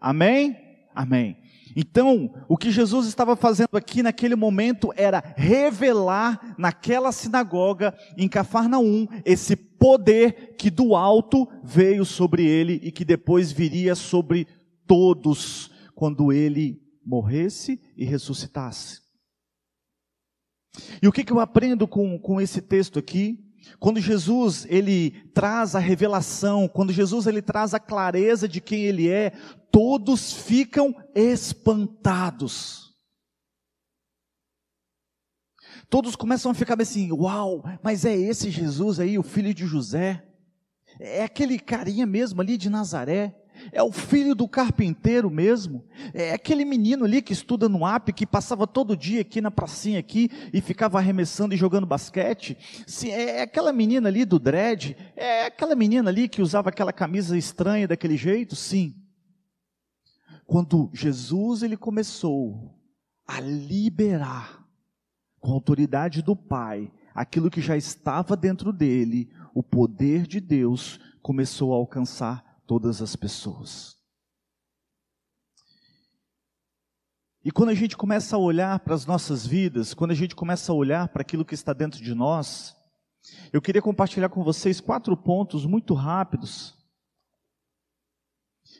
Amém? 0.00 0.56
Amém. 0.94 1.39
Então, 1.76 2.32
o 2.48 2.56
que 2.56 2.70
Jesus 2.70 3.06
estava 3.06 3.36
fazendo 3.36 3.76
aqui 3.76 4.02
naquele 4.02 4.34
momento 4.34 4.92
era 4.96 5.22
revelar 5.36 6.54
naquela 6.58 7.12
sinagoga 7.12 7.96
em 8.16 8.28
Cafarnaum 8.28 9.06
esse 9.24 9.54
poder 9.56 10.56
que 10.56 10.70
do 10.70 10.94
alto 10.94 11.48
veio 11.62 12.04
sobre 12.04 12.44
ele 12.44 12.80
e 12.82 12.90
que 12.90 13.04
depois 13.04 13.52
viria 13.52 13.94
sobre 13.94 14.46
todos 14.86 15.70
quando 15.94 16.32
ele 16.32 16.80
morresse 17.04 17.80
e 17.96 18.04
ressuscitasse. 18.04 19.00
E 21.02 21.08
o 21.08 21.12
que, 21.12 21.24
que 21.24 21.32
eu 21.32 21.40
aprendo 21.40 21.86
com, 21.86 22.18
com 22.18 22.40
esse 22.40 22.60
texto 22.60 22.98
aqui? 22.98 23.49
Quando 23.78 24.00
Jesus 24.00 24.66
ele 24.68 25.10
traz 25.32 25.74
a 25.74 25.78
revelação, 25.78 26.68
quando 26.68 26.92
Jesus 26.92 27.26
ele 27.26 27.42
traz 27.42 27.74
a 27.74 27.80
clareza 27.80 28.48
de 28.48 28.60
quem 28.60 28.84
ele 28.84 29.08
é, 29.08 29.30
todos 29.70 30.32
ficam 30.32 30.94
espantados. 31.14 32.94
Todos 35.88 36.14
começam 36.14 36.50
a 36.50 36.54
ficar 36.54 36.80
assim: 36.80 37.10
"Uau, 37.10 37.64
mas 37.82 38.04
é 38.04 38.16
esse 38.16 38.50
Jesus 38.50 39.00
aí, 39.00 39.18
o 39.18 39.22
filho 39.22 39.52
de 39.52 39.66
José? 39.66 40.24
É 40.98 41.24
aquele 41.24 41.58
carinha 41.58 42.06
mesmo 42.06 42.40
ali 42.40 42.56
de 42.56 42.70
Nazaré?" 42.70 43.39
É 43.72 43.82
o 43.82 43.92
filho 43.92 44.34
do 44.34 44.48
carpinteiro 44.48 45.30
mesmo. 45.30 45.84
É 46.12 46.32
aquele 46.32 46.64
menino 46.64 47.04
ali 47.04 47.22
que 47.22 47.32
estuda 47.32 47.68
no 47.68 47.84
AP, 47.84 48.12
que 48.12 48.26
passava 48.26 48.66
todo 48.66 48.96
dia 48.96 49.20
aqui 49.20 49.40
na 49.40 49.50
pracinha 49.50 49.98
aqui 49.98 50.30
e 50.52 50.60
ficava 50.60 50.98
arremessando 50.98 51.54
e 51.54 51.56
jogando 51.56 51.86
basquete. 51.86 52.56
Se 52.86 53.10
é 53.10 53.42
aquela 53.42 53.72
menina 53.72 54.08
ali 54.08 54.24
do 54.24 54.38
dread, 54.38 54.96
é 55.16 55.46
aquela 55.46 55.74
menina 55.74 56.10
ali 56.10 56.28
que 56.28 56.42
usava 56.42 56.68
aquela 56.68 56.92
camisa 56.92 57.36
estranha 57.36 57.86
daquele 57.86 58.16
jeito, 58.16 58.56
sim. 58.56 58.94
Quando 60.46 60.90
Jesus 60.92 61.62
ele 61.62 61.76
começou 61.76 62.74
a 63.26 63.40
liberar 63.40 64.66
com 65.38 65.52
a 65.52 65.54
autoridade 65.54 66.22
do 66.22 66.34
Pai 66.34 66.90
aquilo 67.14 67.50
que 67.50 67.60
já 67.60 67.76
estava 67.76 68.36
dentro 68.36 68.72
dele, 68.72 69.30
o 69.54 69.62
poder 69.62 70.26
de 70.26 70.40
Deus 70.40 70.98
começou 71.22 71.72
a 71.72 71.76
alcançar 71.76 72.49
todas 72.70 73.02
as 73.02 73.16
pessoas. 73.16 73.98
E 77.44 77.50
quando 77.50 77.70
a 77.70 77.74
gente 77.74 77.96
começa 77.96 78.36
a 78.36 78.38
olhar 78.38 78.78
para 78.78 78.94
as 78.94 79.04
nossas 79.04 79.44
vidas, 79.44 79.92
quando 79.92 80.12
a 80.12 80.14
gente 80.14 80.36
começa 80.36 80.70
a 80.70 80.74
olhar 80.76 81.08
para 81.08 81.22
aquilo 81.22 81.44
que 81.44 81.54
está 81.54 81.72
dentro 81.72 82.00
de 82.00 82.14
nós, 82.14 82.76
eu 83.52 83.60
queria 83.60 83.82
compartilhar 83.82 84.28
com 84.28 84.44
vocês 84.44 84.80
quatro 84.80 85.16
pontos 85.16 85.66
muito 85.66 85.94
rápidos, 85.94 86.78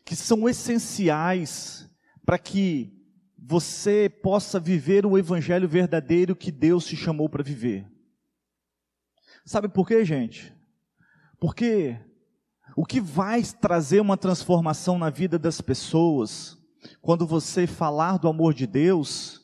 que 0.05 0.15
são 0.15 0.49
essenciais 0.49 1.91
para 2.25 2.39
que 2.39 2.97
você 3.37 4.09
possa 4.09 4.61
viver 4.61 5.05
o 5.05 5.19
evangelho 5.19 5.69
verdadeiro 5.69 6.37
que 6.37 6.53
Deus 6.53 6.87
te 6.87 6.95
chamou 6.95 7.29
para 7.29 7.43
viver. 7.43 7.91
Sabe 9.45 9.69
por 9.69 9.85
quê, 9.85 10.05
gente? 10.05 10.55
Porque 11.41 11.99
o 12.77 12.85
que 12.85 13.01
vai 13.01 13.43
trazer 13.43 14.01
uma 14.01 14.17
transformação 14.17 14.99
na 14.99 15.11
vida 15.11 15.39
das 15.39 15.61
pessoas, 15.61 16.59
quando 17.01 17.27
você 17.27 17.67
falar 17.67 18.19
do 18.19 18.29
amor 18.29 18.55
de 18.55 18.67
Deus, 18.67 19.41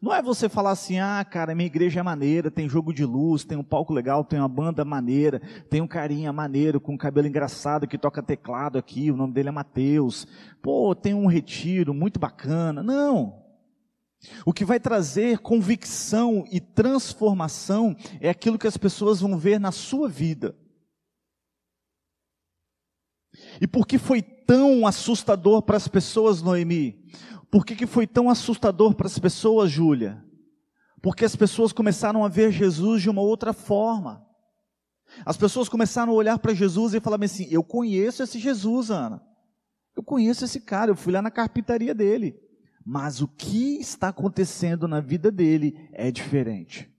não 0.00 0.14
é 0.14 0.22
você 0.22 0.48
falar 0.48 0.70
assim, 0.70 0.98
ah, 0.98 1.22
cara, 1.28 1.54
minha 1.54 1.66
igreja 1.66 2.00
é 2.00 2.02
maneira, 2.02 2.50
tem 2.50 2.66
jogo 2.66 2.90
de 2.90 3.04
luz, 3.04 3.44
tem 3.44 3.58
um 3.58 3.62
palco 3.62 3.92
legal, 3.92 4.24
tem 4.24 4.38
uma 4.38 4.48
banda 4.48 4.82
maneira, 4.82 5.42
tem 5.68 5.82
um 5.82 5.86
carinha 5.86 6.32
maneiro 6.32 6.80
com 6.80 6.96
cabelo 6.96 7.26
engraçado 7.26 7.86
que 7.86 7.98
toca 7.98 8.22
teclado 8.22 8.78
aqui, 8.78 9.10
o 9.10 9.16
nome 9.16 9.34
dele 9.34 9.50
é 9.50 9.52
Mateus. 9.52 10.26
Pô, 10.62 10.94
tem 10.94 11.12
um 11.12 11.26
retiro 11.26 11.92
muito 11.92 12.18
bacana. 12.18 12.82
Não. 12.82 13.42
O 14.44 14.54
que 14.54 14.64
vai 14.64 14.80
trazer 14.80 15.38
convicção 15.38 16.44
e 16.50 16.60
transformação 16.60 17.94
é 18.20 18.30
aquilo 18.30 18.58
que 18.58 18.66
as 18.66 18.78
pessoas 18.78 19.20
vão 19.20 19.36
ver 19.36 19.60
na 19.60 19.70
sua 19.70 20.08
vida. 20.08 20.54
E 23.60 23.66
por 23.66 23.86
que 23.86 23.98
foi 23.98 24.22
tão 24.22 24.86
assustador 24.86 25.62
para 25.62 25.76
as 25.76 25.86
pessoas, 25.86 26.40
Noemi? 26.40 27.04
Por 27.50 27.66
que, 27.66 27.74
que 27.74 27.86
foi 27.86 28.06
tão 28.06 28.30
assustador 28.30 28.94
para 28.94 29.06
as 29.06 29.18
pessoas, 29.18 29.70
Júlia? 29.70 30.24
Porque 31.02 31.24
as 31.24 31.34
pessoas 31.34 31.72
começaram 31.72 32.24
a 32.24 32.28
ver 32.28 32.52
Jesus 32.52 33.02
de 33.02 33.10
uma 33.10 33.22
outra 33.22 33.52
forma. 33.52 34.24
As 35.26 35.36
pessoas 35.36 35.68
começaram 35.68 36.12
a 36.12 36.16
olhar 36.16 36.38
para 36.38 36.54
Jesus 36.54 36.94
e 36.94 37.00
falar 37.00 37.22
assim: 37.22 37.48
Eu 37.50 37.64
conheço 37.64 38.22
esse 38.22 38.38
Jesus, 38.38 38.90
Ana. 38.90 39.22
Eu 39.96 40.02
conheço 40.02 40.44
esse 40.44 40.60
cara, 40.60 40.90
eu 40.90 40.96
fui 40.96 41.12
lá 41.12 41.20
na 41.20 41.30
carpintaria 41.30 41.94
dele. 41.94 42.36
Mas 42.84 43.20
o 43.20 43.28
que 43.28 43.78
está 43.78 44.08
acontecendo 44.08 44.88
na 44.88 45.00
vida 45.00 45.30
dele 45.30 45.88
é 45.92 46.10
diferente. 46.10 46.90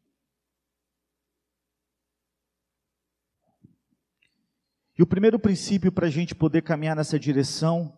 E 5.01 5.03
o 5.03 5.07
primeiro 5.07 5.39
princípio 5.39 5.91
para 5.91 6.05
a 6.05 6.09
gente 6.11 6.35
poder 6.35 6.61
caminhar 6.61 6.95
nessa 6.95 7.17
direção, 7.17 7.91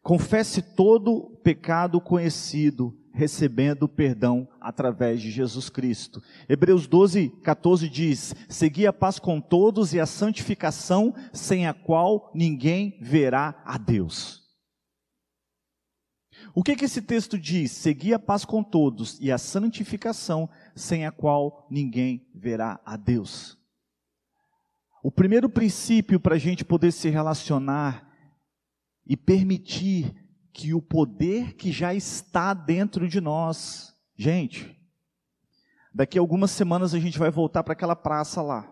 confesse 0.00 0.62
todo 0.62 1.40
pecado 1.42 2.00
conhecido, 2.00 2.96
recebendo 3.12 3.88
perdão 3.88 4.48
através 4.60 5.20
de 5.20 5.28
Jesus 5.28 5.68
Cristo. 5.68 6.22
Hebreus 6.48 6.86
12, 6.86 7.30
14 7.42 7.88
diz: 7.88 8.32
Segui 8.48 8.86
a 8.86 8.92
paz 8.92 9.18
com 9.18 9.40
todos 9.40 9.92
e 9.92 9.98
a 9.98 10.06
santificação, 10.06 11.12
sem 11.32 11.66
a 11.66 11.74
qual 11.74 12.30
ninguém 12.32 12.96
verá 13.02 13.60
a 13.66 13.76
Deus. 13.76 14.44
O 16.54 16.62
que, 16.62 16.76
que 16.76 16.84
esse 16.84 17.02
texto 17.02 17.36
diz? 17.36 17.72
Segui 17.72 18.14
a 18.14 18.20
paz 18.20 18.44
com 18.44 18.62
todos 18.62 19.18
e 19.20 19.32
a 19.32 19.36
santificação, 19.36 20.48
sem 20.76 21.04
a 21.06 21.10
qual 21.10 21.66
ninguém 21.68 22.24
verá 22.32 22.80
a 22.86 22.96
Deus. 22.96 23.55
O 25.06 25.10
primeiro 25.12 25.48
princípio 25.48 26.18
para 26.18 26.34
a 26.34 26.38
gente 26.38 26.64
poder 26.64 26.90
se 26.90 27.08
relacionar 27.08 28.10
e 29.06 29.16
permitir 29.16 30.12
que 30.52 30.74
o 30.74 30.82
poder 30.82 31.52
que 31.52 31.70
já 31.70 31.94
está 31.94 32.52
dentro 32.52 33.06
de 33.06 33.20
nós, 33.20 33.94
gente, 34.16 34.76
Daqui 35.94 36.18
a 36.18 36.20
algumas 36.20 36.50
semanas 36.50 36.92
a 36.92 36.98
gente 36.98 37.18
vai 37.18 37.30
voltar 37.30 37.62
para 37.62 37.72
aquela 37.72 37.94
praça 37.94 38.42
lá. 38.42 38.70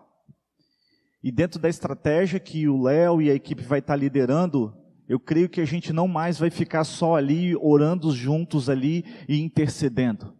E 1.23 1.31
dentro 1.31 1.59
da 1.59 1.69
estratégia 1.69 2.39
que 2.39 2.67
o 2.67 2.83
Léo 2.83 3.19
e 3.19 3.31
a 3.31 3.33
equipe 3.33 3.63
vai 3.63 3.79
estar 3.79 3.95
liderando, 3.95 4.77
eu 5.07 5.19
creio 5.19 5.49
que 5.49 5.61
a 5.61 5.65
gente 5.65 5.91
não 5.93 6.07
mais 6.07 6.37
vai 6.37 6.51
ficar 6.51 6.83
só 6.83 7.15
ali 7.15 7.55
orando 7.55 8.11
juntos 8.11 8.69
ali 8.69 9.05
e 9.27 9.41
intercedendo. 9.41 10.35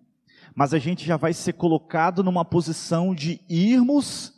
Mas 0.53 0.75
a 0.75 0.77
gente 0.77 1.05
já 1.05 1.17
vai 1.17 1.33
ser 1.33 1.53
colocado 1.53 2.21
numa 2.23 2.43
posição 2.43 3.15
de 3.15 3.41
irmos 3.49 4.34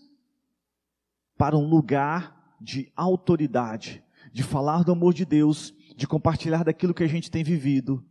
para 1.38 1.58
um 1.58 1.68
lugar 1.68 2.58
de 2.60 2.92
autoridade, 2.96 4.04
de 4.32 4.44
falar 4.44 4.84
do 4.84 4.92
amor 4.92 5.14
de 5.14 5.26
Deus, 5.26 5.74
de 5.96 6.08
compartilhar 6.08 6.64
daquilo 6.64 6.94
que 6.94 7.04
a 7.04 7.08
gente 7.08 7.30
tem 7.30 7.44
vivido, 7.44 8.04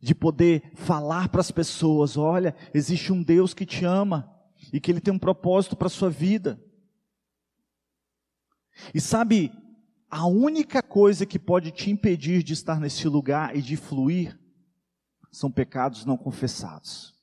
de 0.00 0.14
poder 0.14 0.72
falar 0.74 1.28
para 1.28 1.40
as 1.40 1.50
pessoas: 1.50 2.16
olha, 2.16 2.54
existe 2.74 3.12
um 3.12 3.22
Deus 3.22 3.54
que 3.54 3.66
te 3.66 3.84
ama 3.84 4.34
e 4.72 4.80
que 4.80 4.90
Ele 4.90 5.00
tem 5.00 5.12
um 5.12 5.18
propósito 5.18 5.76
para 5.76 5.86
a 5.86 5.90
sua 5.90 6.10
vida. 6.10 6.60
E 8.94 9.00
sabe, 9.00 9.52
a 10.10 10.26
única 10.26 10.82
coisa 10.82 11.26
que 11.26 11.38
pode 11.38 11.70
te 11.70 11.90
impedir 11.90 12.42
de 12.42 12.52
estar 12.52 12.80
nesse 12.80 13.06
lugar 13.08 13.56
e 13.56 13.62
de 13.62 13.76
fluir 13.76 14.38
são 15.30 15.50
pecados 15.50 16.04
não 16.04 16.16
confessados. 16.16 17.19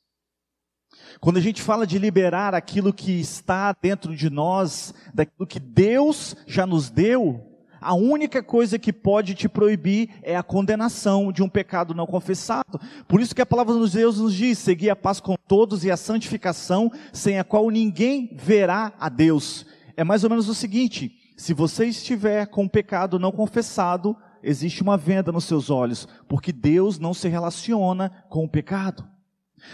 Quando 1.19 1.37
a 1.37 1.41
gente 1.41 1.61
fala 1.61 1.85
de 1.85 1.97
liberar 1.97 2.53
aquilo 2.53 2.93
que 2.93 3.19
está 3.19 3.75
dentro 3.81 4.15
de 4.15 4.29
nós, 4.29 4.93
daquilo 5.13 5.47
que 5.47 5.59
Deus 5.59 6.35
já 6.45 6.65
nos 6.65 6.89
deu, 6.89 7.47
a 7.79 7.93
única 7.93 8.41
coisa 8.41 8.79
que 8.79 8.91
pode 8.91 9.35
te 9.35 9.47
proibir 9.47 10.09
é 10.21 10.35
a 10.35 10.43
condenação 10.43 11.31
de 11.31 11.43
um 11.43 11.49
pecado 11.49 11.93
não 11.93 12.05
confessado. 12.05 12.79
Por 13.07 13.21
isso 13.21 13.35
que 13.35 13.41
a 13.41 13.45
palavra 13.45 13.73
de 13.73 13.97
Deus 13.97 14.19
nos 14.19 14.33
diz: 14.33 14.57
seguir 14.57 14.89
a 14.89 14.95
paz 14.95 15.19
com 15.19 15.35
todos 15.47 15.83
e 15.83 15.91
a 15.91 15.97
santificação, 15.97 16.91
sem 17.13 17.39
a 17.39 17.43
qual 17.43 17.69
ninguém 17.69 18.29
verá 18.33 18.93
a 18.99 19.09
Deus. 19.09 19.65
É 19.95 20.03
mais 20.03 20.23
ou 20.23 20.29
menos 20.29 20.49
o 20.49 20.55
seguinte: 20.55 21.33
se 21.37 21.53
você 21.53 21.85
estiver 21.85 22.47
com 22.47 22.63
um 22.63 22.67
pecado 22.67 23.19
não 23.19 23.31
confessado, 23.31 24.15
existe 24.41 24.81
uma 24.81 24.97
venda 24.97 25.31
nos 25.31 25.45
seus 25.45 25.69
olhos, 25.69 26.07
porque 26.27 26.51
Deus 26.51 26.99
não 26.99 27.13
se 27.13 27.27
relaciona 27.27 28.11
com 28.29 28.43
o 28.43 28.49
pecado. 28.49 29.07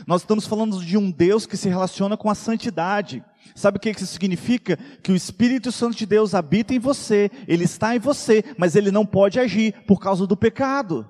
Nós 0.07 0.21
estamos 0.21 0.47
falando 0.47 0.83
de 0.83 0.97
um 0.97 1.11
Deus 1.11 1.45
que 1.45 1.57
se 1.57 1.69
relaciona 1.69 2.17
com 2.17 2.29
a 2.29 2.35
santidade. 2.35 3.23
Sabe 3.55 3.77
o 3.77 3.79
que 3.79 3.89
isso 3.89 4.07
significa? 4.07 4.77
Que 5.01 5.11
o 5.11 5.15
Espírito 5.15 5.71
Santo 5.71 5.95
de 5.95 6.05
Deus 6.05 6.33
habita 6.33 6.73
em 6.73 6.79
você, 6.79 7.29
ele 7.47 7.65
está 7.65 7.95
em 7.95 7.99
você, 7.99 8.43
mas 8.57 8.75
ele 8.75 8.91
não 8.91 9.05
pode 9.05 9.39
agir 9.39 9.73
por 9.85 9.99
causa 9.99 10.25
do 10.25 10.37
pecado. 10.37 11.07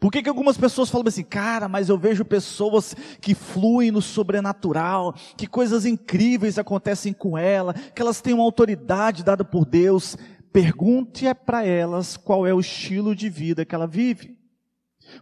Por 0.00 0.10
que, 0.10 0.22
que 0.22 0.28
algumas 0.28 0.58
pessoas 0.58 0.90
falam 0.90 1.06
assim, 1.06 1.22
cara, 1.22 1.68
mas 1.68 1.88
eu 1.88 1.96
vejo 1.96 2.24
pessoas 2.24 2.96
que 3.20 3.34
fluem 3.34 3.90
no 3.90 4.02
sobrenatural, 4.02 5.14
que 5.36 5.46
coisas 5.46 5.86
incríveis 5.86 6.58
acontecem 6.58 7.12
com 7.12 7.38
ela, 7.38 7.72
que 7.72 8.02
elas 8.02 8.20
têm 8.20 8.34
uma 8.34 8.42
autoridade 8.42 9.22
dada 9.22 9.44
por 9.44 9.64
Deus. 9.64 10.16
Pergunte 10.52 11.26
para 11.46 11.64
elas 11.64 12.16
qual 12.16 12.46
é 12.46 12.52
o 12.52 12.60
estilo 12.60 13.14
de 13.14 13.28
vida 13.28 13.64
que 13.64 13.74
ela 13.74 13.86
vive. 13.86 14.37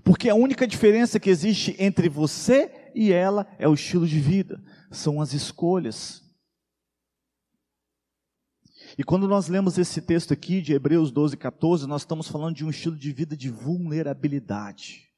Porque 0.02 0.28
a 0.28 0.34
única 0.34 0.66
diferença 0.66 1.20
que 1.20 1.30
existe 1.30 1.76
entre 1.78 2.08
você 2.08 2.90
e 2.94 3.12
ela 3.12 3.46
é 3.58 3.68
o 3.68 3.74
estilo 3.74 4.06
de 4.06 4.18
vida, 4.18 4.62
são 4.90 5.20
as 5.20 5.32
escolhas. 5.32 6.24
E 8.96 9.04
quando 9.04 9.28
nós 9.28 9.48
lemos 9.48 9.76
esse 9.76 10.00
texto 10.00 10.32
aqui 10.32 10.62
de 10.62 10.72
Hebreus 10.72 11.10
12, 11.10 11.36
14, 11.36 11.86
nós 11.86 12.02
estamos 12.02 12.28
falando 12.28 12.56
de 12.56 12.64
um 12.64 12.70
estilo 12.70 12.96
de 12.96 13.12
vida 13.12 13.36
de 13.36 13.50
vulnerabilidade. 13.50 15.10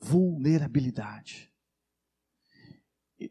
Vulnerabilidade. 0.00 1.52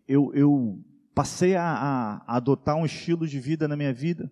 Eu, 0.07 0.31
eu 0.33 0.83
passei 1.15 1.55
a, 1.55 1.63
a, 1.63 2.36
adotar 2.38 2.75
um 2.75 2.86
estilo 2.86 3.27
de 3.27 3.39
vida 3.39 3.67
na 3.67 3.75
minha 3.75 3.93
vida. 3.93 4.31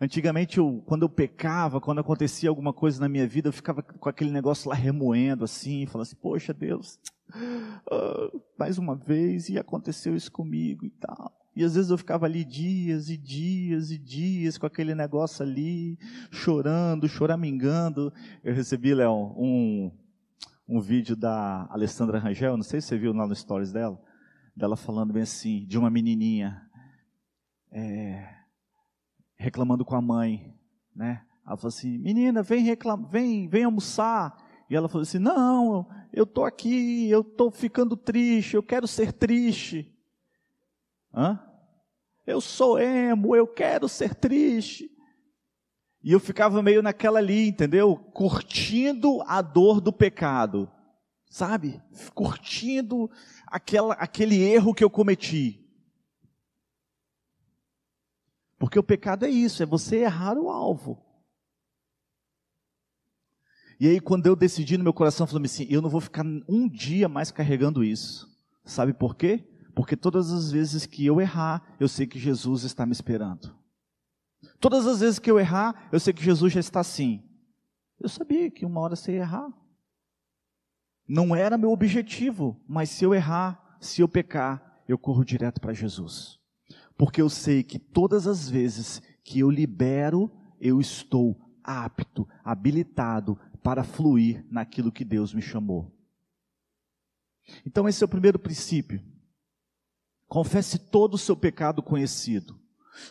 Antigamente, 0.00 0.58
eu, 0.58 0.82
quando 0.86 1.02
eu 1.02 1.08
pecava, 1.08 1.80
quando 1.80 2.00
acontecia 2.00 2.48
alguma 2.48 2.72
coisa 2.72 3.00
na 3.00 3.08
minha 3.08 3.26
vida, 3.26 3.48
eu 3.48 3.52
ficava 3.52 3.82
com 3.82 4.08
aquele 4.08 4.30
negócio 4.30 4.68
lá 4.68 4.74
remoendo 4.74 5.44
assim, 5.44 5.86
falando 5.86 6.06
assim: 6.06 6.16
Poxa 6.16 6.52
Deus, 6.52 6.98
uh, 7.34 8.42
mais 8.58 8.78
uma 8.78 8.96
vez, 8.96 9.48
e 9.48 9.58
aconteceu 9.58 10.14
isso 10.16 10.30
comigo 10.30 10.84
e 10.84 10.90
tal. 10.90 11.32
E 11.54 11.62
às 11.62 11.74
vezes 11.74 11.90
eu 11.90 11.98
ficava 11.98 12.24
ali 12.24 12.44
dias 12.44 13.10
e 13.10 13.16
dias 13.16 13.90
e 13.90 13.98
dias 13.98 14.56
com 14.56 14.66
aquele 14.66 14.94
negócio 14.94 15.44
ali, 15.44 15.98
chorando, 16.30 17.06
choramingando. 17.08 18.12
Eu 18.42 18.54
recebi, 18.54 18.94
Léo, 18.94 19.34
um, 19.36 19.92
um 20.66 20.80
vídeo 20.80 21.14
da 21.14 21.66
Alessandra 21.70 22.18
Rangel, 22.18 22.56
não 22.56 22.64
sei 22.64 22.80
se 22.80 22.88
você 22.88 22.98
viu 22.98 23.12
lá 23.12 23.26
no 23.26 23.34
stories 23.34 23.70
dela, 23.70 24.00
dela 24.56 24.76
falando 24.76 25.12
bem 25.12 25.22
assim, 25.22 25.66
de 25.66 25.76
uma 25.76 25.90
menininha 25.90 26.62
é, 27.70 28.41
reclamando 29.42 29.84
com 29.84 29.96
a 29.96 30.00
mãe, 30.00 30.54
né? 30.94 31.22
Ela 31.46 31.56
falou 31.56 31.68
assim, 31.68 31.98
menina, 31.98 32.42
vem, 32.42 32.62
reclam 32.62 33.04
vem, 33.04 33.48
vem 33.48 33.64
almoçar. 33.64 34.36
E 34.70 34.76
ela 34.76 34.88
falou 34.88 35.02
assim, 35.02 35.18
não, 35.18 35.86
eu 36.12 36.24
estou 36.24 36.44
aqui, 36.44 37.10
eu 37.10 37.20
estou 37.20 37.50
ficando 37.50 37.96
triste, 37.96 38.54
eu 38.54 38.62
quero 38.62 38.86
ser 38.86 39.12
triste. 39.12 39.92
Hã? 41.12 41.38
Eu 42.24 42.40
sou 42.40 42.78
emo, 42.78 43.34
eu 43.34 43.46
quero 43.46 43.88
ser 43.88 44.14
triste. 44.14 44.88
E 46.02 46.12
eu 46.12 46.20
ficava 46.20 46.62
meio 46.62 46.82
naquela 46.82 47.18
ali, 47.18 47.48
entendeu? 47.48 47.96
Curtindo 47.96 49.20
a 49.22 49.42
dor 49.42 49.80
do 49.80 49.92
pecado. 49.92 50.70
Sabe? 51.28 51.82
Curtindo 52.14 53.10
aquela, 53.46 53.94
aquele 53.94 54.40
erro 54.40 54.74
que 54.74 54.84
eu 54.84 54.90
cometi. 54.90 55.61
Porque 58.62 58.78
o 58.78 58.82
pecado 58.84 59.26
é 59.26 59.28
isso, 59.28 59.60
é 59.60 59.66
você 59.66 60.04
errar 60.04 60.38
o 60.38 60.48
alvo. 60.48 61.04
E 63.80 63.88
aí, 63.88 63.98
quando 63.98 64.24
eu 64.24 64.36
decidi 64.36 64.78
no 64.78 64.84
meu 64.84 64.92
coração, 64.92 65.26
falei 65.26 65.46
assim: 65.46 65.66
eu 65.68 65.82
não 65.82 65.90
vou 65.90 66.00
ficar 66.00 66.24
um 66.48 66.68
dia 66.68 67.08
mais 67.08 67.32
carregando 67.32 67.82
isso. 67.82 68.32
Sabe 68.64 68.94
por 68.94 69.16
quê? 69.16 69.44
Porque 69.74 69.96
todas 69.96 70.30
as 70.30 70.52
vezes 70.52 70.86
que 70.86 71.04
eu 71.04 71.20
errar, 71.20 71.74
eu 71.80 71.88
sei 71.88 72.06
que 72.06 72.20
Jesus 72.20 72.62
está 72.62 72.86
me 72.86 72.92
esperando. 72.92 73.52
Todas 74.60 74.86
as 74.86 75.00
vezes 75.00 75.18
que 75.18 75.28
eu 75.28 75.40
errar, 75.40 75.88
eu 75.90 75.98
sei 75.98 76.12
que 76.12 76.22
Jesus 76.22 76.52
já 76.52 76.60
está 76.60 76.78
assim. 76.78 77.20
Eu 77.98 78.08
sabia 78.08 78.48
que 78.48 78.64
uma 78.64 78.80
hora 78.80 78.94
você 78.94 79.14
ia 79.14 79.22
errar. 79.22 79.52
Não 81.08 81.34
era 81.34 81.58
meu 81.58 81.72
objetivo, 81.72 82.62
mas 82.68 82.90
se 82.90 83.04
eu 83.04 83.12
errar, 83.12 83.76
se 83.80 84.02
eu 84.02 84.08
pecar, 84.08 84.84
eu 84.86 84.96
corro 84.96 85.24
direto 85.24 85.60
para 85.60 85.74
Jesus. 85.74 86.40
Porque 86.96 87.20
eu 87.20 87.28
sei 87.28 87.62
que 87.62 87.78
todas 87.78 88.26
as 88.26 88.48
vezes 88.48 89.02
que 89.24 89.40
eu 89.40 89.50
libero, 89.50 90.30
eu 90.60 90.80
estou 90.80 91.36
apto, 91.62 92.28
habilitado 92.44 93.38
para 93.62 93.84
fluir 93.84 94.44
naquilo 94.50 94.92
que 94.92 95.04
Deus 95.04 95.32
me 95.32 95.42
chamou. 95.42 95.92
Então, 97.66 97.88
esse 97.88 98.02
é 98.02 98.06
o 98.06 98.08
primeiro 98.08 98.38
princípio. 98.38 99.02
Confesse 100.28 100.78
todo 100.78 101.14
o 101.14 101.18
seu 101.18 101.36
pecado 101.36 101.82
conhecido. 101.82 102.58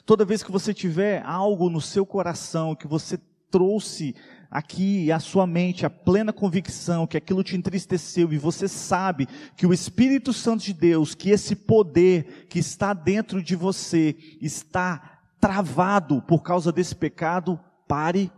Toda 0.06 0.26
vez 0.26 0.44
que 0.44 0.52
você 0.52 0.74
tiver 0.74 1.24
algo 1.26 1.70
no 1.70 1.82
seu 1.82 2.06
coração 2.06 2.76
que 2.76 2.88
você 2.88 3.20
trouxe 3.52 4.16
aqui 4.50 5.12
à 5.12 5.20
sua 5.20 5.46
mente 5.46 5.86
a 5.86 5.90
plena 5.90 6.34
convicção 6.34 7.08
que 7.08 7.16
aquilo 7.16 7.44
te 7.44 7.56
entristeceu 7.56 8.34
e 8.34 8.38
você 8.38 8.68
sabe 8.68 9.28
que 9.56 9.66
o 9.66 9.74
Espírito 9.74 10.34
Santo 10.34 10.64
de 10.64 10.74
Deus, 10.74 11.14
que 11.14 11.30
esse 11.30 11.56
poder 11.56 12.48
que 12.48 12.60
está 12.60 12.94
dentro 12.94 13.42
de 13.42 13.56
você 13.56 14.16
está 14.42 15.20
travado 15.40 16.22
por 16.22 16.44
causa 16.44 16.72
desse 16.72 16.96
pecado, 16.96 17.60
pare, 17.88 18.32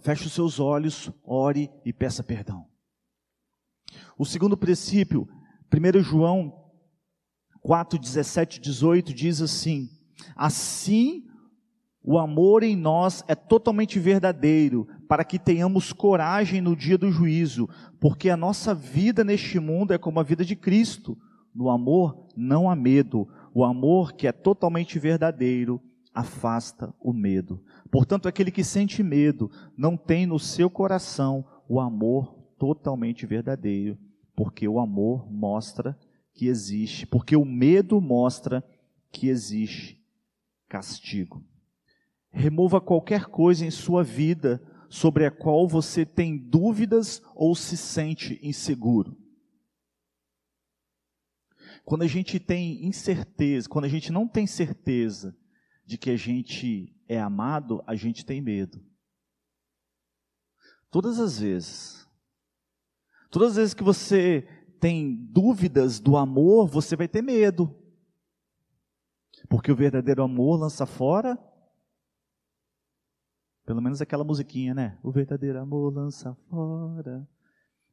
feche 0.00 0.26
os 0.26 0.32
seus 0.32 0.58
olhos, 0.58 1.10
ore 1.24 1.70
e 1.84 1.92
peça 1.92 2.22
perdão. 2.22 2.66
O 4.18 4.24
segundo 4.24 4.56
princípio, 4.56 5.28
1 5.72 6.02
João 6.02 6.64
4, 7.62 7.98
17, 7.98 8.60
18 8.60 9.14
diz 9.14 9.40
assim: 9.40 9.88
Assim 10.36 11.24
o 12.06 12.18
amor 12.18 12.62
em 12.62 12.76
nós 12.76 13.24
é 13.26 13.34
totalmente 13.34 13.98
verdadeiro, 13.98 14.86
para 15.08 15.24
que 15.24 15.38
tenhamos 15.38 15.90
coragem 15.90 16.60
no 16.60 16.76
dia 16.76 16.98
do 16.98 17.10
juízo, 17.10 17.66
porque 17.98 18.28
a 18.28 18.36
nossa 18.36 18.74
vida 18.74 19.24
neste 19.24 19.58
mundo 19.58 19.94
é 19.94 19.96
como 19.96 20.20
a 20.20 20.22
vida 20.22 20.44
de 20.44 20.54
Cristo. 20.54 21.16
No 21.54 21.70
amor 21.70 22.26
não 22.36 22.68
há 22.68 22.76
medo, 22.76 23.26
o 23.54 23.64
amor 23.64 24.12
que 24.12 24.26
é 24.26 24.32
totalmente 24.32 24.98
verdadeiro 24.98 25.80
afasta 26.12 26.94
o 27.00 27.10
medo. 27.10 27.62
Portanto, 27.90 28.28
aquele 28.28 28.50
que 28.50 28.62
sente 28.62 29.02
medo 29.02 29.50
não 29.74 29.96
tem 29.96 30.26
no 30.26 30.38
seu 30.38 30.68
coração 30.68 31.42
o 31.66 31.80
amor 31.80 32.34
totalmente 32.58 33.24
verdadeiro, 33.24 33.96
porque 34.36 34.68
o 34.68 34.78
amor 34.78 35.26
mostra 35.32 35.98
que 36.34 36.48
existe, 36.48 37.06
porque 37.06 37.34
o 37.34 37.46
medo 37.46 37.98
mostra 37.98 38.62
que 39.10 39.28
existe 39.28 39.98
castigo. 40.68 41.42
Remova 42.34 42.80
qualquer 42.80 43.26
coisa 43.26 43.64
em 43.64 43.70
sua 43.70 44.02
vida 44.02 44.60
sobre 44.88 45.24
a 45.24 45.30
qual 45.30 45.68
você 45.68 46.04
tem 46.04 46.36
dúvidas 46.36 47.22
ou 47.34 47.54
se 47.54 47.76
sente 47.76 48.38
inseguro. 48.42 49.16
Quando 51.84 52.02
a 52.02 52.08
gente 52.08 52.40
tem 52.40 52.84
incerteza, 52.84 53.68
quando 53.68 53.84
a 53.84 53.88
gente 53.88 54.10
não 54.10 54.26
tem 54.26 54.46
certeza 54.48 55.36
de 55.86 55.96
que 55.96 56.10
a 56.10 56.16
gente 56.16 56.92
é 57.06 57.20
amado, 57.20 57.82
a 57.86 57.94
gente 57.94 58.26
tem 58.26 58.40
medo. 58.40 58.84
Todas 60.90 61.20
as 61.20 61.38
vezes. 61.38 62.08
Todas 63.30 63.50
as 63.50 63.56
vezes 63.56 63.74
que 63.74 63.82
você 63.82 64.42
tem 64.80 65.14
dúvidas 65.14 66.00
do 66.00 66.16
amor, 66.16 66.68
você 66.68 66.96
vai 66.96 67.06
ter 67.06 67.22
medo. 67.22 67.72
Porque 69.48 69.70
o 69.70 69.76
verdadeiro 69.76 70.22
amor 70.22 70.58
lança 70.58 70.84
fora. 70.84 71.38
Pelo 73.66 73.80
menos 73.80 74.00
aquela 74.02 74.24
musiquinha, 74.24 74.74
né? 74.74 74.98
O 75.02 75.10
verdadeiro 75.10 75.58
amor 75.58 75.92
lança 75.92 76.36
fora. 76.50 77.26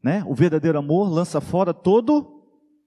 Né? 0.03 0.23
O 0.27 0.35
verdadeiro 0.35 0.77
amor 0.77 1.09
lança 1.09 1.39
fora 1.39 1.73
todo 1.73 2.43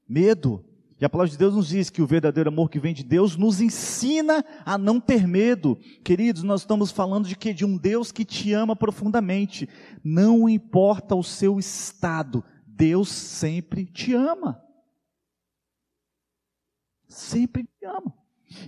medo. 0.09 0.65
E 1.01 1.05
a 1.05 1.09
palavra 1.09 1.31
de 1.31 1.39
Deus 1.39 1.55
nos 1.55 1.69
diz 1.69 1.91
que 1.91 2.03
o 2.03 2.07
verdadeiro 2.07 2.51
amor 2.51 2.71
que 2.71 2.79
vem 2.79 2.95
de 2.95 3.03
Deus 3.03 3.37
nos 3.37 3.61
ensina 3.61 4.45
a 4.65 4.79
não 4.79 5.01
ter 5.01 5.27
medo. 5.27 5.77
Queridos, 6.05 6.43
nós 6.43 6.61
estamos 6.61 6.91
falando 6.91 7.27
de 7.27 7.37
que 7.37 7.53
de 7.53 7.65
um 7.65 7.77
Deus 7.77 8.13
que 8.13 8.25
te 8.25 8.53
ama 8.53 8.77
profundamente. 8.77 9.69
Não 10.05 10.49
importa 10.49 11.15
o 11.15 11.23
seu 11.25 11.59
estado, 11.59 12.45
Deus 12.67 13.09
sempre 13.09 13.87
te 13.87 14.15
ama. 14.15 14.61
Sempre 17.09 17.65
te 17.65 17.87
ama. 17.87 18.15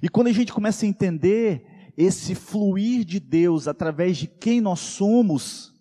E 0.03 0.09
quando 0.09 0.29
a 0.29 0.33
gente 0.33 0.53
começa 0.53 0.85
a 0.85 0.89
entender 0.89 1.76
esse 1.97 2.35
fluir 2.35 3.05
de 3.05 3.19
Deus 3.19 3.67
através 3.67 4.17
de 4.17 4.27
quem 4.27 4.61
nós 4.61 4.81
somos, 4.81 5.75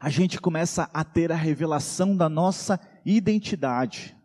a 0.00 0.08
gente 0.08 0.40
começa 0.40 0.88
a 0.92 1.02
ter 1.02 1.32
a 1.32 1.36
revelação 1.36 2.16
da 2.16 2.28
nossa 2.28 2.78
identidade. 3.04 4.16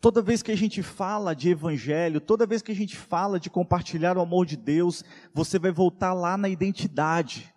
Toda 0.00 0.22
vez 0.22 0.42
que 0.42 0.50
a 0.50 0.56
gente 0.56 0.82
fala 0.82 1.34
de 1.34 1.50
evangelho, 1.50 2.20
toda 2.20 2.46
vez 2.46 2.62
que 2.62 2.72
a 2.72 2.74
gente 2.74 2.96
fala 2.96 3.38
de 3.38 3.50
compartilhar 3.50 4.16
o 4.16 4.20
amor 4.20 4.46
de 4.46 4.56
Deus, 4.56 5.04
você 5.32 5.58
vai 5.58 5.70
voltar 5.70 6.12
lá 6.12 6.36
na 6.36 6.48
identidade. 6.48 7.52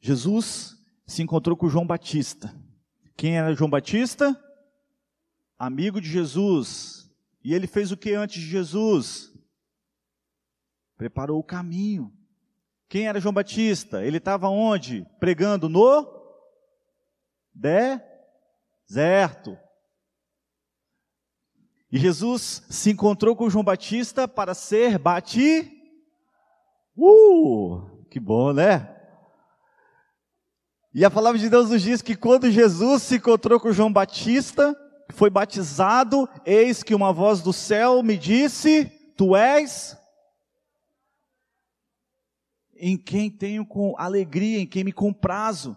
Jesus 0.00 0.76
se 1.06 1.22
encontrou 1.22 1.56
com 1.56 1.68
João 1.68 1.86
Batista. 1.86 2.54
Quem 3.16 3.36
era 3.36 3.54
João 3.54 3.68
Batista? 3.68 4.38
Amigo 5.58 6.00
de 6.00 6.08
Jesus. 6.08 7.07
E 7.48 7.54
ele 7.54 7.66
fez 7.66 7.90
o 7.90 7.96
que 7.96 8.12
antes 8.12 8.42
de 8.42 8.46
Jesus? 8.46 9.32
Preparou 10.98 11.40
o 11.40 11.42
caminho. 11.42 12.12
Quem 12.90 13.08
era 13.08 13.18
João 13.18 13.32
Batista? 13.32 14.04
Ele 14.04 14.18
estava 14.18 14.50
onde? 14.50 15.06
Pregando 15.18 15.66
no 15.66 16.06
deserto. 17.54 19.56
E 21.90 21.98
Jesus 21.98 22.66
se 22.68 22.90
encontrou 22.90 23.34
com 23.34 23.48
João 23.48 23.64
Batista 23.64 24.28
para 24.28 24.52
ser 24.52 24.98
bati. 24.98 25.72
Uh, 26.94 28.04
que 28.10 28.20
bom, 28.20 28.52
né? 28.52 28.94
E 30.92 31.02
a 31.02 31.10
palavra 31.10 31.38
de 31.38 31.48
Deus 31.48 31.70
nos 31.70 31.80
diz 31.80 32.02
que 32.02 32.14
quando 32.14 32.50
Jesus 32.50 33.04
se 33.04 33.16
encontrou 33.16 33.58
com 33.58 33.72
João 33.72 33.90
Batista, 33.90 34.76
foi 35.10 35.30
batizado, 35.30 36.28
eis 36.44 36.82
que 36.82 36.94
uma 36.94 37.12
voz 37.12 37.40
do 37.40 37.52
céu 37.52 38.02
me 38.02 38.16
disse: 38.16 38.86
Tu 39.16 39.34
és 39.34 39.96
em 42.76 42.96
quem 42.96 43.30
tenho 43.30 43.66
com 43.66 43.94
alegria, 43.98 44.60
em 44.60 44.66
quem 44.66 44.84
me 44.84 44.92
comprazo. 44.92 45.76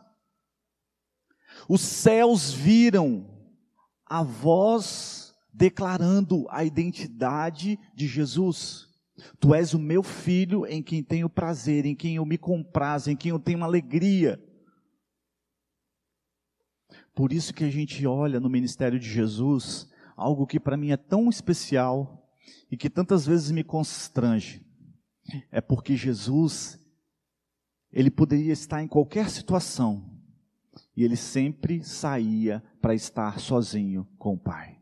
Os 1.68 1.82
céus 1.82 2.54
viram 2.54 3.28
a 4.06 4.24
voz 4.24 5.34
declarando 5.54 6.46
a 6.50 6.64
identidade 6.64 7.80
de 7.94 8.08
Jesus. 8.08 8.88
Tu 9.40 9.54
és 9.54 9.74
o 9.74 9.80
meu 9.80 10.04
filho 10.04 10.66
em 10.66 10.82
quem 10.82 11.04
tenho 11.04 11.30
prazer, 11.30 11.86
em 11.86 11.96
quem 11.96 12.16
eu 12.16 12.26
me 12.26 12.38
comprazo, 12.38 13.10
em 13.10 13.16
quem 13.16 13.32
eu 13.32 13.40
tenho 13.40 13.64
alegria. 13.64 14.42
Por 17.14 17.34
isso 17.34 17.54
que 17.54 17.64
a 17.64 17.70
gente 17.70 18.06
olha 18.08 18.40
no 18.40 18.50
ministério 18.50 19.00
de 19.00 19.10
Jesus 19.10 19.90
algo 20.16 20.46
que 20.46 20.60
para 20.60 20.78
mim 20.78 20.92
é 20.92 20.98
tão 20.98 21.30
especial 21.30 22.30
e 22.70 22.78
que 22.78 22.90
tantas 22.90 23.26
vezes 23.26 23.52
me 23.52 23.64
constrange. 23.64 24.66
É 25.52 25.62
porque 25.62 25.96
Jesus 25.96 26.80
ele 27.92 28.10
poderia 28.10 28.54
estar 28.54 28.82
em 28.82 28.88
qualquer 28.88 29.30
situação 29.30 30.10
e 30.96 31.04
ele 31.04 31.18
sempre 31.18 31.84
saía 31.84 32.64
para 32.82 32.96
estar 32.96 33.40
sozinho 33.40 34.08
com 34.18 34.36
o 34.36 34.40
Pai. 34.40 34.80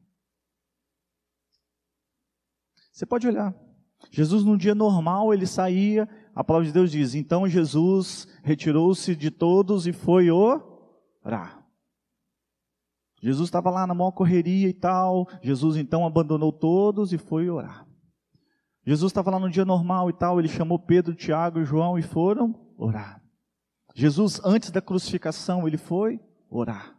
Você 2.91 3.05
pode 3.05 3.27
olhar. 3.27 3.55
Jesus, 4.11 4.43
num 4.43 4.57
dia 4.57 4.75
normal, 4.75 5.33
ele 5.33 5.45
saía, 5.45 6.07
a 6.33 6.43
palavra 6.43 6.67
de 6.67 6.73
Deus 6.73 6.91
diz: 6.91 7.15
então 7.15 7.47
Jesus 7.47 8.27
retirou-se 8.43 9.15
de 9.15 9.31
todos 9.31 9.87
e 9.87 9.93
foi 9.93 10.29
orar. 10.29 11.58
Jesus 13.21 13.47
estava 13.47 13.69
lá 13.69 13.85
na 13.85 13.93
maior 13.93 14.11
correria 14.11 14.67
e 14.67 14.73
tal. 14.73 15.27
Jesus 15.41 15.75
então 15.77 16.05
abandonou 16.05 16.51
todos 16.51 17.11
e 17.11 17.17
foi 17.17 17.49
orar. 17.49 17.85
Jesus 18.85 19.11
estava 19.11 19.31
lá 19.31 19.39
no 19.39 19.49
dia 19.49 19.65
normal 19.65 20.09
e 20.09 20.13
tal. 20.13 20.39
Ele 20.39 20.47
chamou 20.47 20.79
Pedro, 20.79 21.13
Tiago 21.13 21.59
e 21.59 21.65
João 21.65 21.97
e 21.97 22.01
foram 22.01 22.55
orar. 22.77 23.21
Jesus, 23.93 24.39
antes 24.43 24.71
da 24.71 24.81
crucificação, 24.81 25.67
ele 25.67 25.77
foi 25.77 26.19
orar. 26.49 26.95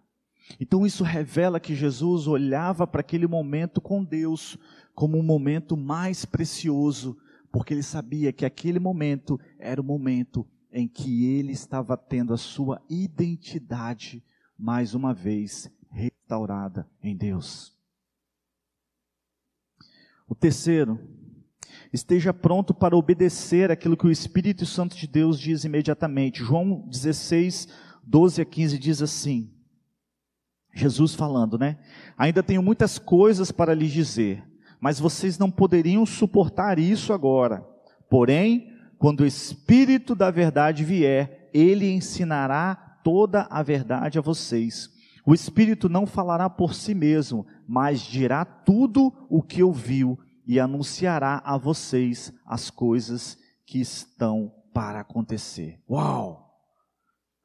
Então 0.59 0.85
isso 0.85 1.05
revela 1.05 1.61
que 1.61 1.75
Jesus 1.75 2.27
olhava 2.27 2.87
para 2.87 3.01
aquele 3.01 3.27
momento 3.27 3.81
com 3.81 4.05
Deus 4.05 4.59
como 4.95 5.17
um 5.17 5.23
momento 5.23 5.77
mais 5.77 6.25
precioso, 6.25 7.17
porque 7.51 7.73
ele 7.73 7.83
sabia 7.83 8.33
que 8.33 8.45
aquele 8.45 8.79
momento 8.79 9.41
era 9.59 9.81
o 9.81 9.85
momento 9.85 10.47
em 10.73 10.87
que 10.87 11.27
ele 11.27 11.53
estava 11.53 11.97
tendo 11.97 12.35
a 12.35 12.37
sua 12.37 12.83
identidade 12.89 14.23
mais 14.59 14.95
uma 14.95 15.15
vez 15.15 15.71
restaurada 15.91 16.89
em 17.03 17.17
Deus. 17.17 17.77
O 20.29 20.35
terceiro, 20.35 20.99
esteja 21.93 22.33
pronto 22.33 22.73
para 22.73 22.97
obedecer 22.97 23.71
aquilo 23.71 23.97
que 23.97 24.07
o 24.07 24.11
Espírito 24.11 24.65
Santo 24.65 24.97
de 24.97 25.07
Deus 25.07 25.39
diz 25.39 25.65
imediatamente. 25.65 26.43
João 26.43 26.87
16, 26.89 27.69
12 28.05 28.41
a 28.41 28.45
15 28.45 28.79
diz 28.79 29.03
assim: 29.03 29.51
Jesus 30.73 31.15
falando, 31.15 31.59
né? 31.59 31.79
Ainda 32.17 32.43
tenho 32.43 32.63
muitas 32.63 32.99
coisas 32.99 33.51
para 33.51 33.75
lhes 33.75 33.93
dizer, 33.93 34.45
mas 34.81 35.01
vocês 35.01 35.39
não 35.39 35.51
poderiam 35.51 36.07
suportar 36.07 36.79
isso 36.79 37.13
agora. 37.13 37.67
Porém, 38.09 38.73
quando 38.99 39.21
o 39.21 39.27
Espírito 39.27 40.15
da 40.15 40.31
verdade 40.31 40.85
vier, 40.85 41.51
ele 41.53 41.91
ensinará 41.91 42.75
toda 43.03 43.49
a 43.51 43.63
verdade 43.63 44.19
a 44.19 44.23
vocês. 44.23 44.91
O 45.31 45.35
Espírito 45.35 45.89
não 45.89 46.09
falará 46.09 46.51
por 46.51 46.75
si 46.75 46.93
mesmo, 46.93 47.47
mas 47.65 48.01
dirá 48.01 48.45
tudo 48.45 49.13
o 49.29 49.41
que 49.41 49.63
ouviu 49.63 50.19
e 50.45 50.59
anunciará 50.59 51.41
a 51.45 51.57
vocês 51.57 52.33
as 52.45 52.69
coisas 52.69 53.39
que 53.65 53.81
estão 53.81 54.53
para 54.75 54.99
acontecer. 54.99 55.81
Uau! 55.89 56.53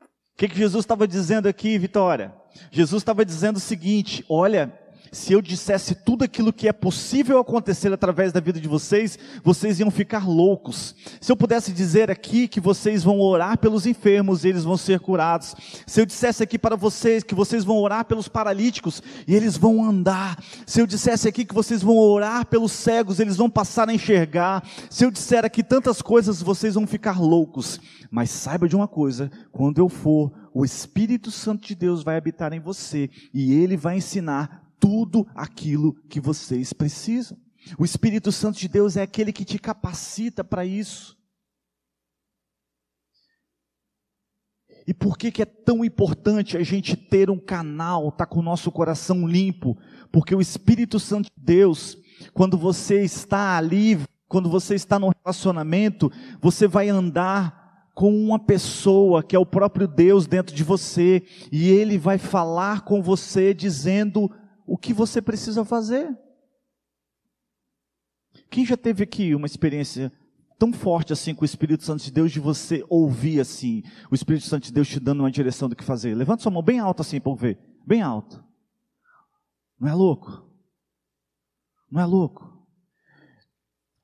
O 0.01 0.35
que, 0.35 0.47
que 0.47 0.57
Jesus 0.57 0.83
estava 0.83 1.07
dizendo 1.07 1.47
aqui, 1.47 1.77
Vitória? 1.77 2.33
Jesus 2.71 3.03
estava 3.03 3.23
dizendo 3.23 3.57
o 3.57 3.59
seguinte: 3.59 4.25
olha, 4.27 4.73
se 5.11 5.33
eu 5.33 5.41
dissesse 5.41 5.95
tudo 5.95 6.23
aquilo 6.23 6.53
que 6.53 6.67
é 6.67 6.73
possível 6.73 7.39
acontecer 7.39 7.91
através 7.91 8.31
da 8.31 8.39
vida 8.39 8.59
de 8.59 8.67
vocês, 8.67 9.17
vocês 9.43 9.79
iam 9.79 9.91
ficar 9.91 10.27
loucos. 10.27 10.95
Se 11.21 11.31
eu 11.31 11.37
pudesse 11.37 11.71
dizer 11.71 12.11
aqui 12.11 12.47
que 12.47 12.59
vocês 12.59 13.03
vão 13.03 13.19
orar 13.19 13.57
pelos 13.57 13.85
enfermos 13.85 14.43
e 14.43 14.49
eles 14.49 14.63
vão 14.63 14.77
ser 14.77 14.99
curados, 14.99 15.55
se 15.85 16.01
eu 16.01 16.05
dissesse 16.05 16.43
aqui 16.43 16.57
para 16.57 16.75
vocês 16.75 17.23
que 17.23 17.35
vocês 17.35 17.63
vão 17.63 17.77
orar 17.77 18.05
pelos 18.05 18.27
paralíticos 18.27 19.01
e 19.27 19.35
eles 19.35 19.57
vão 19.57 19.83
andar, 19.83 20.37
se 20.65 20.81
eu 20.81 20.87
dissesse 20.87 21.27
aqui 21.27 21.45
que 21.45 21.53
vocês 21.53 21.81
vão 21.81 21.97
orar 21.97 22.45
pelos 22.45 22.71
cegos, 22.71 23.19
eles 23.19 23.37
vão 23.37 23.49
passar 23.49 23.89
a 23.89 23.93
enxergar, 23.93 24.63
se 24.89 25.05
eu 25.05 25.11
disser 25.11 25.45
aqui 25.45 25.63
tantas 25.63 26.01
coisas, 26.01 26.41
vocês 26.41 26.75
vão 26.75 26.87
ficar 26.87 27.19
loucos. 27.19 27.79
Mas 28.11 28.29
saiba 28.29 28.67
de 28.67 28.75
uma 28.75 28.87
coisa: 28.87 29.29
quando 29.51 29.79
eu 29.79 29.89
for, 29.89 30.31
o 30.53 30.63
Espírito 30.63 31.31
Santo 31.31 31.67
de 31.67 31.75
Deus 31.75 32.03
vai 32.03 32.17
habitar 32.17 32.53
em 32.53 32.59
você 32.59 33.09
e 33.33 33.53
ele 33.53 33.75
vai 33.75 33.97
ensinar 33.97 34.64
tudo 34.79 35.27
aquilo 35.35 35.93
que 36.09 36.19
vocês 36.19 36.73
precisam. 36.73 37.37
O 37.77 37.85
Espírito 37.85 38.31
Santo 38.31 38.59
de 38.59 38.67
Deus 38.67 38.95
é 38.95 39.01
aquele 39.01 39.33
que 39.33 39.43
te 39.43 39.57
capacita 39.57 40.43
para 40.43 40.65
isso. 40.65 41.17
E 44.87 44.93
por 44.93 45.17
que, 45.17 45.31
que 45.31 45.41
é 45.41 45.45
tão 45.45 45.83
importante 45.83 46.57
a 46.57 46.63
gente 46.63 46.95
ter 46.95 47.31
um 47.31 47.39
canal, 47.39 48.11
tá 48.11 48.25
com 48.25 48.39
o 48.39 48.43
nosso 48.43 48.71
coração 48.71 49.27
limpo? 49.27 49.75
Porque 50.11 50.35
o 50.35 50.41
Espírito 50.41 50.99
Santo 50.99 51.25
de 51.25 51.43
Deus, 51.43 51.97
quando 52.33 52.55
você 52.55 53.03
está 53.03 53.57
ali, 53.57 53.99
quando 54.27 54.47
você 54.47 54.75
está 54.75 54.99
no 54.99 55.11
relacionamento, 55.23 56.11
você 56.39 56.67
vai 56.67 56.87
andar 56.87 57.65
com 57.95 58.13
uma 58.13 58.37
pessoa 58.37 59.23
que 59.23 59.35
é 59.35 59.39
o 59.39 59.45
próprio 59.45 59.87
Deus 59.87 60.27
dentro 60.27 60.53
de 60.53 60.63
você, 60.63 61.23
e 61.51 61.69
ele 61.69 61.97
vai 61.97 62.17
falar 62.17 62.81
com 62.81 63.01
você 63.01 63.53
dizendo 63.53 64.29
o 64.65 64.77
que 64.77 64.93
você 64.93 65.21
precisa 65.21 65.63
fazer. 65.63 66.17
Quem 68.49 68.65
já 68.65 68.75
teve 68.75 69.03
aqui 69.03 69.35
uma 69.35 69.45
experiência 69.45 70.11
tão 70.57 70.71
forte 70.71 71.13
assim 71.13 71.35
com 71.35 71.41
o 71.41 71.45
Espírito 71.45 71.83
Santo 71.83 72.03
de 72.03 72.11
Deus 72.11 72.31
de 72.31 72.39
você 72.39 72.85
ouvir 72.89 73.39
assim, 73.39 73.83
o 74.09 74.15
Espírito 74.15 74.45
Santo 74.45 74.63
de 74.63 74.73
Deus 74.73 74.87
te 74.87 74.99
dando 74.99 75.21
uma 75.21 75.31
direção 75.31 75.67
do 75.67 75.75
que 75.75 75.83
fazer? 75.83 76.15
Levanta 76.15 76.43
sua 76.43 76.51
mão 76.51 76.63
bem 76.63 76.79
alta 76.79 77.01
assim 77.01 77.19
para 77.19 77.35
ver, 77.35 77.59
bem 77.85 78.01
alto. 78.01 78.43
Não 79.79 79.89
é 79.89 79.93
louco? 79.93 80.49
Não 81.91 82.01
é 82.01 82.05
louco? 82.05 82.55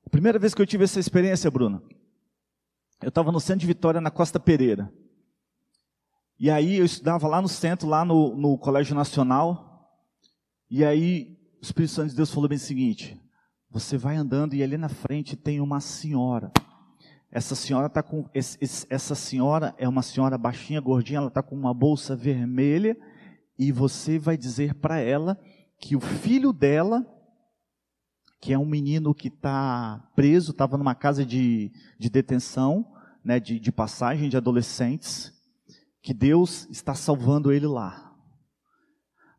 A 0.06 0.10
primeira 0.10 0.38
vez 0.38 0.54
que 0.54 0.62
eu 0.62 0.68
tive 0.68 0.84
essa 0.84 1.00
experiência, 1.00 1.50
Bruno, 1.50 1.82
eu 3.02 3.10
estava 3.10 3.32
no 3.32 3.40
centro 3.40 3.62
de 3.62 3.68
Vitória, 3.68 4.02
na 4.02 4.12
Costa 4.12 4.40
Pereira. 4.40 4.94
E 6.38 6.50
aí 6.50 6.78
eu 6.78 6.86
estudava 6.86 7.28
lá 7.28 7.42
no 7.42 7.48
centro, 7.48 7.88
lá 7.88 8.04
no, 8.04 8.36
no 8.36 8.58
Colégio 8.58 8.94
Nacional. 8.94 9.71
E 10.72 10.86
aí 10.86 11.38
o 11.62 11.66
Espírito 11.66 11.92
Santo 11.92 12.12
de 12.12 12.16
Deus 12.16 12.32
falou 12.32 12.48
bem 12.48 12.56
o 12.56 12.60
seguinte: 12.60 13.22
você 13.70 13.98
vai 13.98 14.16
andando 14.16 14.54
e 14.54 14.64
ali 14.64 14.78
na 14.78 14.88
frente 14.88 15.36
tem 15.36 15.60
uma 15.60 15.82
senhora. 15.82 16.50
Essa 17.30 17.56
senhora 17.56 17.90
tá 17.90 18.02
com 18.02 18.26
essa 18.34 19.14
senhora 19.14 19.76
é 19.78 19.86
uma 19.86 20.02
senhora 20.02 20.38
baixinha, 20.38 20.80
gordinha, 20.80 21.18
ela 21.18 21.28
está 21.28 21.44
com 21.44 21.56
uma 21.58 21.74
bolsa 21.74 22.16
vermelha 22.16 22.98
e 23.60 23.70
você 23.70 24.18
vai 24.18 24.38
dizer 24.38 24.76
para 24.76 24.98
ela 24.98 25.38
que 25.78 25.94
o 25.94 26.00
filho 26.00 26.54
dela, 26.54 27.06
que 28.40 28.54
é 28.54 28.58
um 28.58 28.66
menino 28.66 29.14
que 29.14 29.28
está 29.28 30.10
preso, 30.16 30.52
estava 30.52 30.78
numa 30.78 30.96
casa 30.96 31.26
de, 31.26 31.70
de 32.00 32.10
detenção, 32.10 32.94
né, 33.26 33.42
de, 33.42 33.60
de 33.60 33.72
passagem 33.74 34.30
de 34.30 34.38
adolescentes, 34.38 35.34
que 36.02 36.14
Deus 36.14 36.66
está 36.70 36.96
salvando 36.96 37.52
ele 37.52 37.68
lá. 37.68 38.11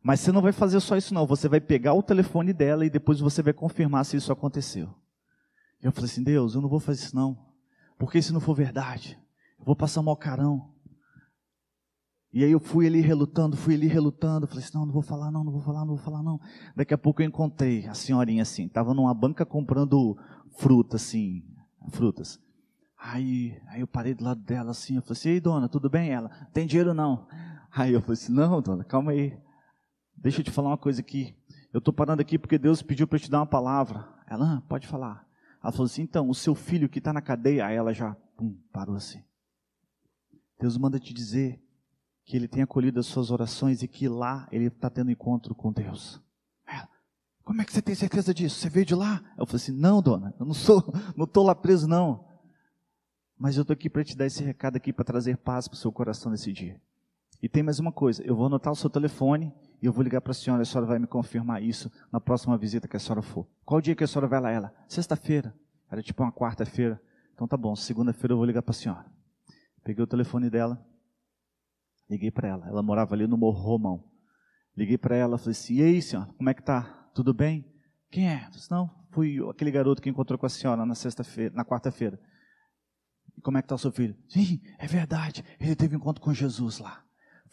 Mas 0.03 0.19
você 0.19 0.33
não 0.33 0.41
vai 0.41 0.51
fazer 0.51 0.81
só 0.81 0.97
isso, 0.97 1.13
não. 1.13 1.25
Você 1.25 1.47
vai 1.47 1.61
pegar 1.61 1.93
o 1.93 2.03
telefone 2.03 2.51
dela 2.51 2.85
e 2.85 2.89
depois 2.89 3.21
você 3.21 3.41
vai 3.41 3.53
confirmar 3.53 4.03
se 4.03 4.17
isso 4.17 4.33
aconteceu. 4.33 4.93
Eu 5.81 5.93
falei 5.93 6.09
assim: 6.09 6.21
Deus, 6.21 6.55
eu 6.55 6.61
não 6.61 6.67
vou 6.67 6.79
fazer 6.79 7.05
isso, 7.05 7.15
não. 7.15 7.37
Porque 7.97 8.21
se 8.21 8.33
não 8.33 8.41
for 8.41 8.53
verdade, 8.53 9.17
eu 9.57 9.63
vou 9.63 9.77
passar 9.77 10.01
mal 10.01 10.17
carão. 10.17 10.73
E 12.33 12.43
aí 12.43 12.51
eu 12.51 12.59
fui 12.59 12.85
ali 12.85 12.99
relutando, 12.99 13.55
fui 13.55 13.75
ali 13.75 13.87
relutando. 13.87 14.45
Falei 14.45 14.61
assim: 14.61 14.77
não, 14.77 14.85
não 14.85 14.93
vou 14.93 15.01
falar, 15.01 15.31
não, 15.31 15.41
não 15.41 15.53
vou 15.53 15.61
falar, 15.61 15.79
não 15.81 15.95
vou 15.95 15.97
falar, 15.97 16.21
não. 16.21 16.37
Daqui 16.75 16.93
a 16.93 16.97
pouco 16.97 17.21
eu 17.21 17.25
encontrei 17.25 17.87
a 17.87 17.93
senhorinha 17.93 18.41
assim. 18.41 18.65
Estava 18.65 18.93
numa 18.93 19.13
banca 19.13 19.45
comprando 19.45 20.17
fruta, 20.57 20.97
assim, 20.97 21.45
frutas. 21.91 22.41
Aí, 22.97 23.57
aí 23.67 23.81
eu 23.81 23.87
parei 23.87 24.13
do 24.13 24.23
lado 24.23 24.41
dela 24.41 24.71
assim. 24.71 24.97
Eu 24.97 25.01
falei 25.01 25.13
assim: 25.13 25.29
ei, 25.29 25.39
dona, 25.39 25.69
tudo 25.69 25.89
bem? 25.89 26.09
Ela: 26.09 26.29
tem 26.51 26.67
dinheiro 26.67 26.93
não. 26.93 27.25
Aí 27.71 27.93
eu 27.93 28.01
falei 28.01 28.13
assim: 28.13 28.33
não, 28.33 28.61
dona, 28.61 28.83
calma 28.83 29.11
aí. 29.11 29.37
Deixa 30.15 30.41
eu 30.41 30.43
te 30.43 30.51
falar 30.51 30.69
uma 30.69 30.77
coisa 30.77 31.01
aqui. 31.01 31.35
Eu 31.71 31.79
estou 31.79 31.93
parando 31.93 32.21
aqui 32.21 32.37
porque 32.37 32.57
Deus 32.57 32.81
pediu 32.81 33.07
para 33.07 33.17
eu 33.17 33.21
te 33.21 33.29
dar 33.29 33.39
uma 33.39 33.45
palavra. 33.45 34.07
Ela, 34.27 34.55
ah, 34.55 34.61
pode 34.67 34.87
falar. 34.87 35.27
Ela 35.61 35.71
falou 35.71 35.85
assim: 35.85 36.03
então, 36.03 36.29
o 36.29 36.35
seu 36.35 36.53
filho 36.53 36.89
que 36.89 36.99
está 36.99 37.11
na 37.11 37.21
cadeia, 37.21 37.65
aí 37.65 37.75
ela 37.75 37.93
já 37.93 38.15
pum, 38.37 38.55
parou 38.71 38.95
assim. 38.95 39.23
Deus 40.59 40.77
manda 40.77 40.99
te 40.99 41.13
dizer 41.13 41.61
que 42.25 42.37
ele 42.37 42.47
tem 42.47 42.63
acolhido 42.63 42.99
as 42.99 43.05
suas 43.05 43.31
orações 43.31 43.81
e 43.83 43.87
que 43.87 44.07
lá 44.07 44.47
ele 44.51 44.67
está 44.67 44.89
tendo 44.89 45.11
encontro 45.11 45.53
com 45.53 45.71
Deus. 45.71 46.21
Ela, 46.65 46.87
como 47.43 47.61
é 47.61 47.65
que 47.65 47.73
você 47.73 47.81
tem 47.81 47.95
certeza 47.95 48.33
disso? 48.33 48.59
Você 48.59 48.69
veio 48.69 48.85
de 48.85 48.95
lá? 48.95 49.21
Eu 49.37 49.45
falei 49.45 49.57
assim: 49.57 49.71
não, 49.71 50.01
dona, 50.01 50.33
eu 50.39 50.45
não 50.45 50.53
sou, 50.53 50.93
não 51.17 51.25
estou 51.25 51.43
lá 51.43 51.55
preso, 51.55 51.87
não. 51.87 52.25
Mas 53.37 53.57
eu 53.57 53.61
estou 53.63 53.73
aqui 53.73 53.89
para 53.89 54.03
te 54.03 54.15
dar 54.15 54.25
esse 54.25 54.43
recado 54.43 54.77
aqui 54.77 54.93
para 54.93 55.03
trazer 55.03 55.37
paz 55.37 55.67
para 55.67 55.75
o 55.75 55.77
seu 55.77 55.91
coração 55.91 56.31
nesse 56.31 56.53
dia. 56.53 56.79
E 57.43 57.49
tem 57.49 57.61
mais 57.61 57.77
uma 57.77 57.91
coisa: 57.91 58.23
eu 58.23 58.37
vou 58.37 58.45
anotar 58.45 58.71
o 58.71 58.75
seu 58.75 58.89
telefone 58.89 59.53
e 59.81 59.85
eu 59.85 59.91
vou 59.91 60.01
ligar 60.01 60.21
para 60.21 60.31
a 60.31 60.33
senhora, 60.33 60.61
a 60.61 60.65
senhora 60.65 60.87
vai 60.87 60.97
me 60.97 61.05
confirmar 61.05 61.61
isso 61.61 61.91
na 62.09 62.21
próxima 62.21 62.57
visita 62.57 62.87
que 62.87 62.95
a 62.95 62.99
senhora 62.99 63.21
for. 63.21 63.45
Qual 63.65 63.81
dia 63.81 63.93
que 63.93 64.03
a 64.05 64.07
senhora 64.07 64.29
vai 64.29 64.39
lá? 64.39 64.49
Ela, 64.49 64.73
sexta-feira. 64.87 65.53
Era 65.91 66.01
tipo 66.01 66.23
uma 66.23 66.31
quarta-feira. 66.31 67.01
Então 67.33 67.45
tá 67.45 67.57
bom, 67.57 67.75
segunda-feira 67.75 68.31
eu 68.31 68.37
vou 68.37 68.45
ligar 68.45 68.61
para 68.61 68.71
a 68.71 68.73
senhora. 68.73 69.05
Peguei 69.83 70.01
o 70.01 70.07
telefone 70.07 70.49
dela, 70.49 70.81
liguei 72.09 72.31
para 72.31 72.47
ela. 72.47 72.65
Ela 72.65 72.81
morava 72.81 73.13
ali 73.13 73.27
no 73.27 73.35
Morro 73.35 73.61
Romão. 73.61 74.09
Liguei 74.77 74.97
para 74.97 75.17
ela, 75.17 75.37
falei 75.37 75.51
assim: 75.51 75.73
e 75.73 75.83
aí, 75.83 76.01
senhora, 76.01 76.31
como 76.37 76.49
é 76.49 76.53
que 76.53 76.63
tá? 76.63 77.09
Tudo 77.13 77.33
bem? 77.33 77.69
Quem 78.09 78.29
é? 78.29 78.47
disse, 78.51 78.71
não, 78.71 78.89
fui 79.11 79.37
aquele 79.49 79.69
garoto 79.69 80.01
que 80.01 80.09
encontrou 80.09 80.39
com 80.39 80.45
a 80.45 80.49
senhora 80.49 80.85
na 80.85 80.95
sexta-feira, 80.95 81.53
na 81.53 81.65
quarta-feira. 81.65 82.17
Como 83.41 83.57
é 83.57 83.61
que 83.61 83.65
está 83.65 83.75
o 83.75 83.79
seu 83.79 83.91
filho? 83.91 84.15
Sim, 84.29 84.61
é 84.77 84.87
verdade. 84.87 85.43
Ele 85.59 85.75
teve 85.75 85.93
um 85.97 85.99
encontro 85.99 86.23
com 86.23 86.33
Jesus 86.33 86.79
lá. 86.79 87.02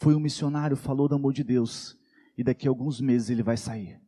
Foi 0.01 0.15
um 0.15 0.19
missionário, 0.19 0.75
falou 0.75 1.07
do 1.07 1.13
amor 1.13 1.31
de 1.31 1.43
Deus 1.43 1.95
e 2.35 2.43
daqui 2.43 2.67
a 2.67 2.71
alguns 2.71 2.99
meses 2.99 3.29
ele 3.29 3.43
vai 3.43 3.55
sair. 3.55 4.01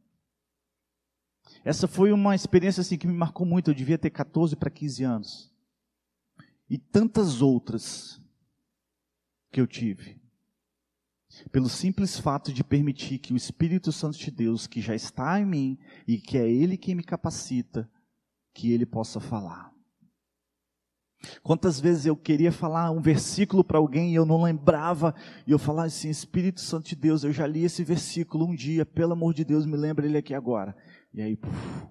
Essa 1.64 1.88
foi 1.88 2.12
uma 2.12 2.34
experiência 2.34 2.82
assim 2.82 2.98
que 2.98 3.06
me 3.06 3.14
marcou 3.14 3.46
muito. 3.46 3.70
Eu 3.70 3.76
devia 3.76 3.96
ter 3.96 4.10
14 4.10 4.56
para 4.56 4.72
15 4.72 5.04
anos. 5.04 5.54
E 6.68 6.80
tantas 6.80 7.44
outras 7.44 8.20
que 9.52 9.62
eu 9.62 9.68
tive. 9.68 10.20
Pelo 11.52 11.70
simples 11.70 12.20
fato 12.20 12.52
de 12.52 12.64
permitir 12.64 13.20
que 13.20 13.32
o 13.32 13.38
Espírito 13.38 13.92
Santo 13.92 14.18
de 14.18 14.32
Deus, 14.32 14.66
que 14.66 14.82
já 14.82 14.96
está 14.96 15.40
em 15.40 15.46
mim 15.46 15.80
e 16.08 16.18
que 16.18 16.40
é 16.40 16.50
Ele 16.50 16.76
quem 16.76 16.96
me 16.96 17.04
capacita, 17.04 17.88
que 18.52 18.72
Ele 18.72 18.86
possa 18.86 19.20
falar. 19.20 19.73
Quantas 21.42 21.80
vezes 21.80 22.06
eu 22.06 22.18
queria 22.18 22.52
falar 22.52 22.92
um 22.92 23.02
versículo 23.02 23.64
para 23.64 23.78
alguém 23.78 24.12
e 24.12 24.16
eu 24.16 24.26
não 24.26 24.44
lembrava, 24.44 25.16
e 25.48 25.52
eu 25.52 25.60
falava 25.60 25.88
assim: 25.88 26.10
Espírito 26.10 26.60
Santo 26.60 26.90
de 26.90 26.96
Deus, 26.96 27.24
eu 27.24 27.32
já 27.32 27.48
li 27.48 27.64
esse 27.64 27.84
versículo 27.84 28.46
um 28.46 28.56
dia, 28.56 28.86
pelo 28.86 29.14
amor 29.14 29.34
de 29.34 29.46
Deus, 29.46 29.66
me 29.66 29.78
lembra 29.78 30.06
ele 30.06 30.18
aqui 30.18 30.34
agora. 30.34 30.76
E 31.14 31.22
aí, 31.22 31.38
puf. 31.38 31.88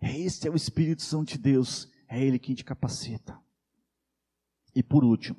É 0.00 0.18
esse 0.18 0.46
é 0.46 0.50
o 0.50 0.56
Espírito 0.56 1.02
Santo 1.02 1.32
de 1.32 1.38
Deus, 1.38 1.90
é 2.08 2.22
ele 2.24 2.38
quem 2.38 2.54
te 2.54 2.64
capacita. 2.64 3.38
E 4.74 4.82
por 4.82 5.04
último, 5.04 5.36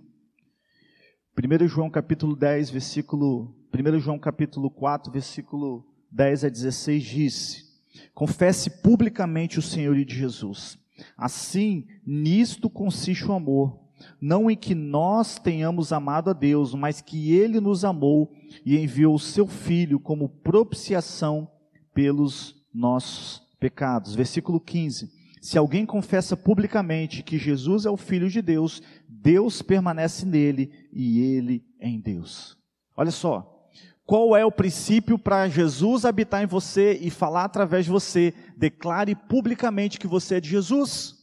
1 1.36 1.67
João 1.67 1.89
capítulo 1.89 2.36
10, 2.36 2.70
versículo 2.70 3.56
1 3.74 4.00
João 4.00 4.20
capítulo 4.20 4.70
4, 4.70 5.12
versículo 5.12 5.88
10 6.12 6.44
a 6.44 6.50
16 6.50 7.04
diz: 7.04 7.82
Confesse 8.13 8.70
publicamente 8.82 9.58
o 9.58 9.62
Senhor 9.62 9.96
de 9.96 10.13
Jesus 10.13 10.81
Assim, 11.18 11.86
nisto 12.06 12.70
consiste 12.70 13.26
o 13.26 13.34
amor, 13.34 13.80
não 14.20 14.50
em 14.50 14.56
que 14.56 14.74
nós 14.74 15.38
tenhamos 15.38 15.92
amado 15.92 16.30
a 16.30 16.34
Deus, 16.34 16.74
mas 16.74 17.02
que 17.02 17.34
Ele 17.34 17.60
nos 17.60 17.86
amou 17.86 18.32
e 18.66 18.78
enviou 18.78 19.16
o 19.16 19.20
Seu 19.20 19.48
Filho 19.48 20.00
como 20.00 20.30
propiciação 20.30 21.50
pelos 21.94 22.56
nossos 22.74 23.42
pecados. 23.60 24.16
Versículo 24.16 24.60
15. 24.60 25.12
Se 25.42 25.58
alguém 25.58 25.86
confessa 25.86 26.38
publicamente 26.38 27.24
que 27.24 27.38
Jesus 27.38 27.86
é 27.86 27.90
o 27.90 27.98
Filho 27.98 28.30
de 28.30 28.42
Deus, 28.42 28.82
Deus 29.08 29.62
permanece 29.62 30.26
nele 30.26 30.72
e 30.94 31.20
ele 31.20 31.66
em 31.80 32.00
Deus. 32.00 32.58
Olha 32.96 33.10
só, 33.10 33.61
qual 34.06 34.36
é 34.36 34.46
o 34.46 34.52
princípio 34.52 35.18
para 35.18 35.48
Jesus 35.48 36.06
habitar 36.06 36.44
em 36.44 36.48
você 36.48 36.94
e 37.02 37.10
falar 37.10 37.46
através 37.46 37.86
de 37.86 37.92
você? 37.92 38.34
Declare 38.58 39.16
publicamente 39.16 40.00
que 40.00 40.08
você 40.08 40.36
é 40.36 40.40
de 40.40 40.50
Jesus. 40.50 41.16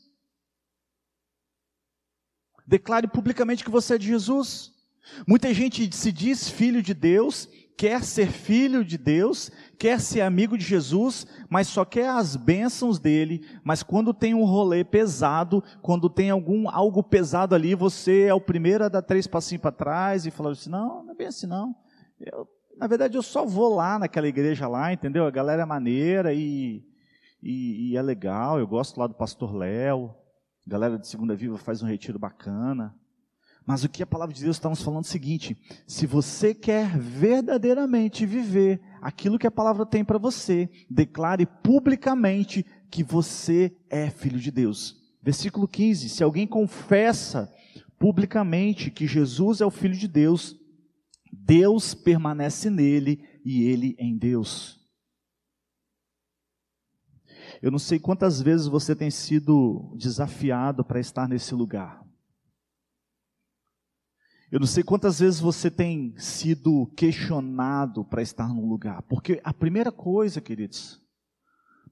Declare 2.67 3.07
publicamente 3.09 3.65
que 3.65 3.71
você 3.71 3.95
é 3.95 3.99
de 3.99 4.07
Jesus. 4.07 4.73
Muita 5.27 5.53
gente 5.55 5.95
se 5.95 6.13
diz 6.13 6.49
filho 6.51 6.83
de 6.83 6.93
Deus, 6.93 7.49
quer 7.77 8.05
ser 8.05 8.31
filho 8.31 8.85
de 8.85 8.99
Deus, 8.99 9.51
quer 9.79 10.01
ser 10.01 10.21
amigo 10.21 10.57
de 10.57 10.65
Jesus, 10.65 11.27
mas 11.49 11.69
só 11.69 11.85
quer 11.85 12.09
as 12.11 12.37
bênçãos 12.37 12.99
dele. 12.99 13.47
Mas 13.65 13.83
quando 13.83 14.13
tem 14.13 14.35
um 14.35 14.45
rolê 14.45 14.85
pesado, 14.85 15.65
quando 15.81 16.11
tem 16.11 16.31
algum 16.31 16.69
algo 16.69 17.03
pesado 17.03 17.55
ali, 17.55 17.75
você 17.75 18.25
é 18.25 18.35
o 18.35 18.41
primeiro 18.41 18.85
a 18.85 18.89
dar 18.89 19.03
três 19.03 19.27
passinhos 19.27 19.63
para 19.63 19.73
trás 19.73 20.27
e 20.27 20.31
falar 20.31 20.51
assim: 20.51 20.71
não, 20.71 21.05
não 21.05 21.13
é 21.13 21.15
bem 21.15 21.27
assim 21.27 21.47
não. 21.47 21.75
Eu 22.21 22.47
na 22.79 22.87
verdade, 22.87 23.17
eu 23.17 23.23
só 23.23 23.45
vou 23.45 23.75
lá 23.75 23.99
naquela 23.99 24.29
igreja 24.29 24.69
lá, 24.69 24.93
entendeu? 24.93 25.27
A 25.27 25.31
galera 25.31 25.63
é 25.63 25.67
maneira 25.67 26.33
e, 26.33 26.85
e, 27.43 27.91
e 27.91 27.97
é 27.97 28.03
legal. 28.03 28.59
Eu 28.59 28.67
gosto 28.67 28.99
lá 28.99 29.07
do 29.07 29.15
pastor 29.15 29.55
Léo. 29.55 30.15
A 30.67 30.71
galera 30.71 30.99
de 30.99 31.09
Segunda 31.09 31.35
Viva 31.35 31.59
faz 31.59 31.83
um 31.83 31.87
retiro 31.87 32.19
bacana. 32.19 32.95
Mas 33.67 33.85
o 33.85 33.89
que 33.89 34.03
a 34.03 34.07
palavra 34.07 34.35
de 34.35 34.43
Deus 34.43 34.57
está 34.57 34.69
nos 34.69 34.81
falando 34.81 35.05
é 35.05 35.09
o 35.09 35.11
seguinte: 35.11 35.57
se 35.87 36.07
você 36.07 36.55
quer 36.55 36.97
verdadeiramente 36.97 38.25
viver 38.25 38.81
aquilo 39.03 39.39
que 39.39 39.47
a 39.47 39.51
palavra 39.51 39.85
tem 39.85 40.05
para 40.05 40.17
você, 40.17 40.71
declare 40.89 41.45
publicamente 41.45 42.65
que 42.91 43.03
você 43.03 43.77
é 43.91 44.09
filho 44.09 44.39
de 44.39 44.51
Deus. 44.51 44.97
Versículo 45.23 45.67
15: 45.67 46.09
Se 46.09 46.23
alguém 46.23 46.47
confessa 46.47 47.53
publicamente 47.99 48.91
que 48.91 49.07
Jesus 49.07 49.61
é 49.61 49.67
o 49.67 49.71
filho 49.71 49.97
de 49.97 50.07
Deus, 50.07 50.57
Deus 51.33 51.95
permanece 51.95 52.71
nele 52.71 53.23
e 53.45 53.63
ele 53.63 53.97
em 53.99 54.17
Deus. 54.17 54.79
Eu 57.61 57.71
não 57.71 57.79
sei 57.79 57.99
quantas 57.99 58.41
vezes 58.41 58.67
você 58.67 58.95
tem 58.95 59.11
sido 59.11 59.95
desafiado 59.97 60.85
para 60.85 61.01
estar 61.01 61.29
nesse 61.29 61.55
lugar. 61.55 62.07
Eu 64.51 64.61
não 64.61 64.67
sei 64.67 64.83
quantas 64.83 65.19
vezes 65.19 65.41
você 65.41 65.71
tem 65.71 66.17
sido 66.17 66.87
questionado 66.97 68.05
para 68.05 68.23
estar 68.23 68.49
num 68.49 68.67
lugar, 68.67 69.03
porque 69.03 69.41
a 69.45 69.53
primeira 69.53 69.93
coisa, 69.93 70.41
queridos, 70.41 71.03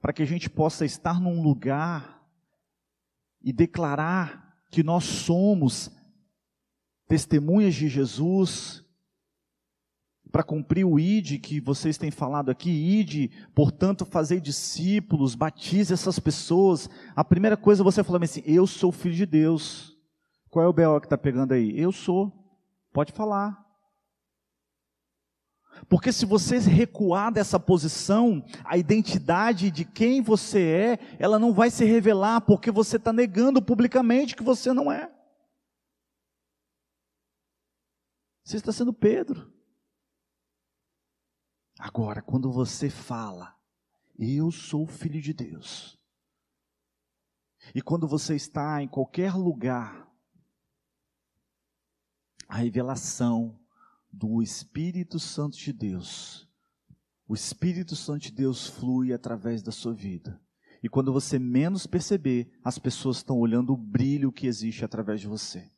para 0.01 0.13
que 0.13 0.23
a 0.23 0.27
gente 0.27 0.49
possa 0.49 0.85
estar 0.85 1.21
num 1.21 1.43
lugar 1.43 2.25
e 3.43 3.53
declarar 3.53 4.57
que 4.71 4.83
nós 4.83 5.05
somos 5.05 5.91
testemunhas 7.07 7.75
de 7.75 7.89
Jesus, 7.89 8.86
para 10.37 10.43
cumprir 10.43 10.85
o 10.85 11.01
ID 11.01 11.41
que 11.41 11.63
vocês 11.63 11.97
têm 11.97 12.11
falado 12.11 12.51
aqui, 12.51 12.69
ID, 12.69 13.33
portanto, 13.55 14.05
fazer 14.05 14.39
discípulos, 14.39 15.35
batize 15.35 15.95
essas 15.95 16.19
pessoas. 16.19 16.91
A 17.15 17.25
primeira 17.25 17.57
coisa 17.57 17.83
você 17.83 18.05
fala 18.05 18.23
assim: 18.23 18.43
Eu 18.45 18.67
sou 18.67 18.93
filho 18.93 19.15
de 19.15 19.25
Deus. 19.25 19.97
Qual 20.51 20.63
é 20.63 20.69
o 20.69 20.75
BO 20.75 21.01
que 21.01 21.07
está 21.07 21.17
pegando 21.17 21.53
aí? 21.53 21.73
Eu 21.81 21.91
sou. 21.91 22.31
Pode 22.93 23.13
falar. 23.13 23.65
Porque 25.89 26.13
se 26.13 26.27
você 26.27 26.59
recuar 26.59 27.33
dessa 27.33 27.59
posição, 27.59 28.45
a 28.63 28.77
identidade 28.77 29.71
de 29.71 29.87
quem 29.87 30.21
você 30.21 30.61
é, 30.61 31.17
ela 31.19 31.39
não 31.39 31.55
vai 31.55 31.71
se 31.71 31.87
revelar, 31.87 32.43
porque 32.43 32.71
você 32.71 32.99
está 32.99 33.11
negando 33.11 33.63
publicamente 33.63 34.37
que 34.37 34.43
você 34.43 34.75
não 34.75 34.93
é. 34.93 35.11
Você 38.45 38.59
está 38.59 38.71
sendo 38.71 38.93
Pedro. 38.93 39.56
Agora, 41.79 42.23
quando 42.23 42.51
você 42.51 42.89
fala, 42.89 43.55
eu 44.19 44.51
sou 44.51 44.87
filho 44.87 45.21
de 45.21 45.33
Deus, 45.33 45.99
e 47.75 47.83
quando 47.83 48.07
você 48.07 48.35
está 48.35 48.83
em 48.83 48.89
qualquer 48.89 49.35
lugar, 49.35 50.07
a 52.49 52.57
revelação 52.57 53.59
do 54.13 54.41
Espírito 54.41 55.19
Santo 55.19 55.57
de 55.57 55.73
Deus, 55.73 56.49
o 57.29 57.35
Espírito 57.35 57.97
Santo 57.97 58.23
de 58.23 58.33
Deus 58.33 58.67
flui 58.67 59.13
através 59.13 59.63
da 59.63 59.73
sua 59.73 59.93
vida. 59.93 60.41
E 60.83 60.89
quando 60.89 61.13
você 61.13 61.39
menos 61.39 61.87
perceber, 61.87 62.51
as 62.63 62.79
pessoas 62.79 63.17
estão 63.17 63.39
olhando 63.39 63.73
o 63.73 63.77
brilho 63.77 64.31
que 64.31 64.47
existe 64.47 64.85
através 64.85 65.21
de 65.21 65.27
você. 65.27 65.71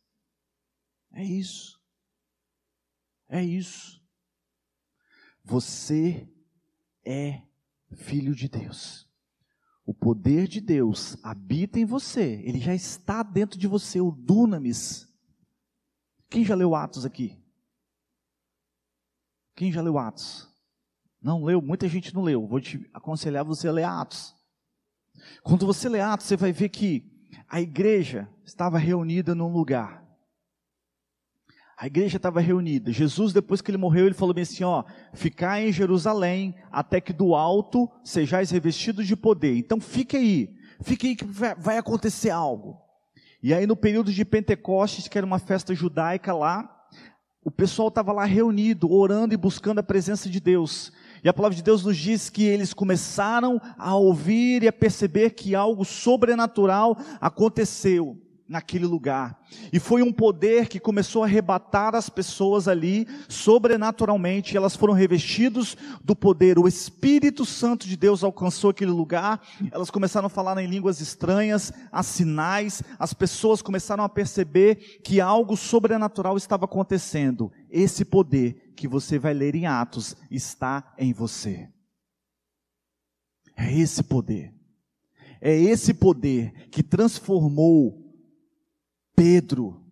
É 1.13 1.25
isso. 1.25 1.81
É 3.29 3.43
isso. 3.43 3.98
Você 5.49 6.29
é 7.03 7.41
filho 7.97 8.35
de 8.35 8.49
Deus. 8.49 9.09
O 9.87 9.95
poder 9.95 10.47
de 10.47 10.61
Deus 10.61 11.17
habita 11.23 11.81
em 11.81 11.87
você, 11.87 12.43
ele 12.45 12.61
já 12.61 12.75
está 12.75 13.23
dentro 13.23 13.59
de 13.59 13.67
você, 13.67 13.99
o 13.99 14.11
dunamis. 14.11 15.09
Quem 16.29 16.45
já 16.45 16.55
leu 16.55 16.75
Atos 16.75 17.07
aqui? 17.07 17.43
Quem 19.57 19.73
já 19.73 19.81
leu 19.81 19.99
Atos? 19.99 20.47
Não 21.21 21.43
leu? 21.43 21.63
Muita 21.63 21.89
gente 21.89 22.15
não 22.15 22.23
leu. 22.23 22.47
Vou 22.47 22.61
te 22.61 22.87
aconselhar 22.93 23.43
você 23.43 23.69
a 23.69 23.73
ler 23.73 23.85
Atos. 23.85 24.37
Quando 25.43 25.65
você 25.65 25.89
lê 25.89 26.01
Atos, 26.03 26.27
você 26.27 26.37
vai 26.37 26.53
ver 26.53 26.69
que 26.69 27.11
a 27.49 27.59
igreja 27.59 28.29
estava 28.45 28.77
reunida 28.77 29.35
num 29.35 29.51
lugar. 29.51 30.07
A 31.81 31.87
igreja 31.87 32.17
estava 32.17 32.41
reunida. 32.41 32.91
Jesus, 32.91 33.33
depois 33.33 33.61
que 33.61 33.71
ele 33.71 33.79
morreu, 33.79 34.07
ele 34.07 34.15
falou 34.15 34.35
bem 34.35 34.43
assim: 34.43 34.65
ó, 34.65 34.83
ficar 35.13 35.63
em 35.63 35.71
Jerusalém 35.71 36.53
até 36.73 37.01
que 37.01 37.13
do 37.13 37.37
alto 37.37 37.89
sejais 38.03 38.51
revestidos 38.51 39.07
de 39.07 39.15
poder. 39.15 39.57
Então 39.57 39.81
fique 39.81 40.17
aí, 40.17 40.57
fique 40.83 41.07
aí 41.07 41.15
que 41.15 41.25
vai 41.25 41.79
acontecer 41.79 42.31
algo. 42.31 42.77
E 43.41 43.55
aí 43.55 43.65
no 43.65 43.77
período 43.77 44.13
de 44.13 44.25
Pentecostes, 44.25 45.07
que 45.07 45.17
era 45.17 45.27
uma 45.27 45.39
festa 45.39 45.73
judaica 45.73 46.35
lá, 46.35 46.69
o 47.45 47.51
pessoal 47.51 47.87
estava 47.87 48.13
lá 48.13 48.25
reunido, 48.25 48.93
orando 48.93 49.33
e 49.33 49.37
buscando 49.37 49.79
a 49.79 49.83
presença 49.83 50.29
de 50.29 50.41
Deus. 50.41 50.93
E 51.23 51.29
a 51.29 51.33
palavra 51.33 51.55
de 51.55 51.63
Deus 51.63 51.85
nos 51.85 51.97
diz 51.97 52.29
que 52.29 52.43
eles 52.43 52.75
começaram 52.75 53.61
a 53.79 53.95
ouvir 53.95 54.65
e 54.65 54.69
a 54.69 54.73
perceber 54.73 55.31
que 55.31 55.55
algo 55.55 55.85
sobrenatural 55.85 56.99
aconteceu 57.21 58.21
naquele 58.49 58.87
lugar. 58.87 59.39
E 59.73 59.79
foi 59.79 60.03
um 60.03 60.13
poder 60.13 60.69
que 60.69 60.81
começou 60.81 61.23
a 61.23 61.27
arrebatar 61.27 61.95
as 61.95 62.09
pessoas 62.09 62.67
ali, 62.67 63.07
sobrenaturalmente, 63.29 64.57
elas 64.57 64.75
foram 64.75 64.95
revestidos 64.95 65.77
do 66.03 66.17
poder. 66.17 66.59
O 66.59 66.67
Espírito 66.67 67.45
Santo 67.45 67.87
de 67.87 67.97
Deus 67.97 68.25
alcançou 68.25 68.71
aquele 68.71 68.91
lugar, 68.91 69.41
elas 69.71 69.91
começaram 69.91 70.27
a 70.27 70.31
falar 70.31 70.59
em 70.63 70.67
línguas 70.67 71.01
estranhas, 71.01 71.73
a 71.93 72.03
sinais, 72.03 72.83
as 72.99 73.13
pessoas 73.13 73.61
começaram 73.61 74.03
a 74.03 74.09
perceber 74.09 75.01
que 75.05 75.21
algo 75.21 75.57
sobrenatural 75.57 76.37
estava 76.37 76.65
acontecendo. 76.65 77.53
Esse 77.71 78.05
poder 78.05 78.73
que 78.75 78.89
você 78.89 79.19
vai 79.19 79.35
ler 79.35 79.55
em 79.55 79.67
Atos 79.67 80.17
está 80.31 80.95
em 80.97 81.13
você. 81.13 81.69
É 83.55 83.77
esse 83.77 84.03
poder. 84.03 84.55
É 85.41 85.55
esse 85.55 85.93
poder 85.93 86.69
que 86.71 86.83
transformou 86.83 88.08
Pedro. 89.19 89.85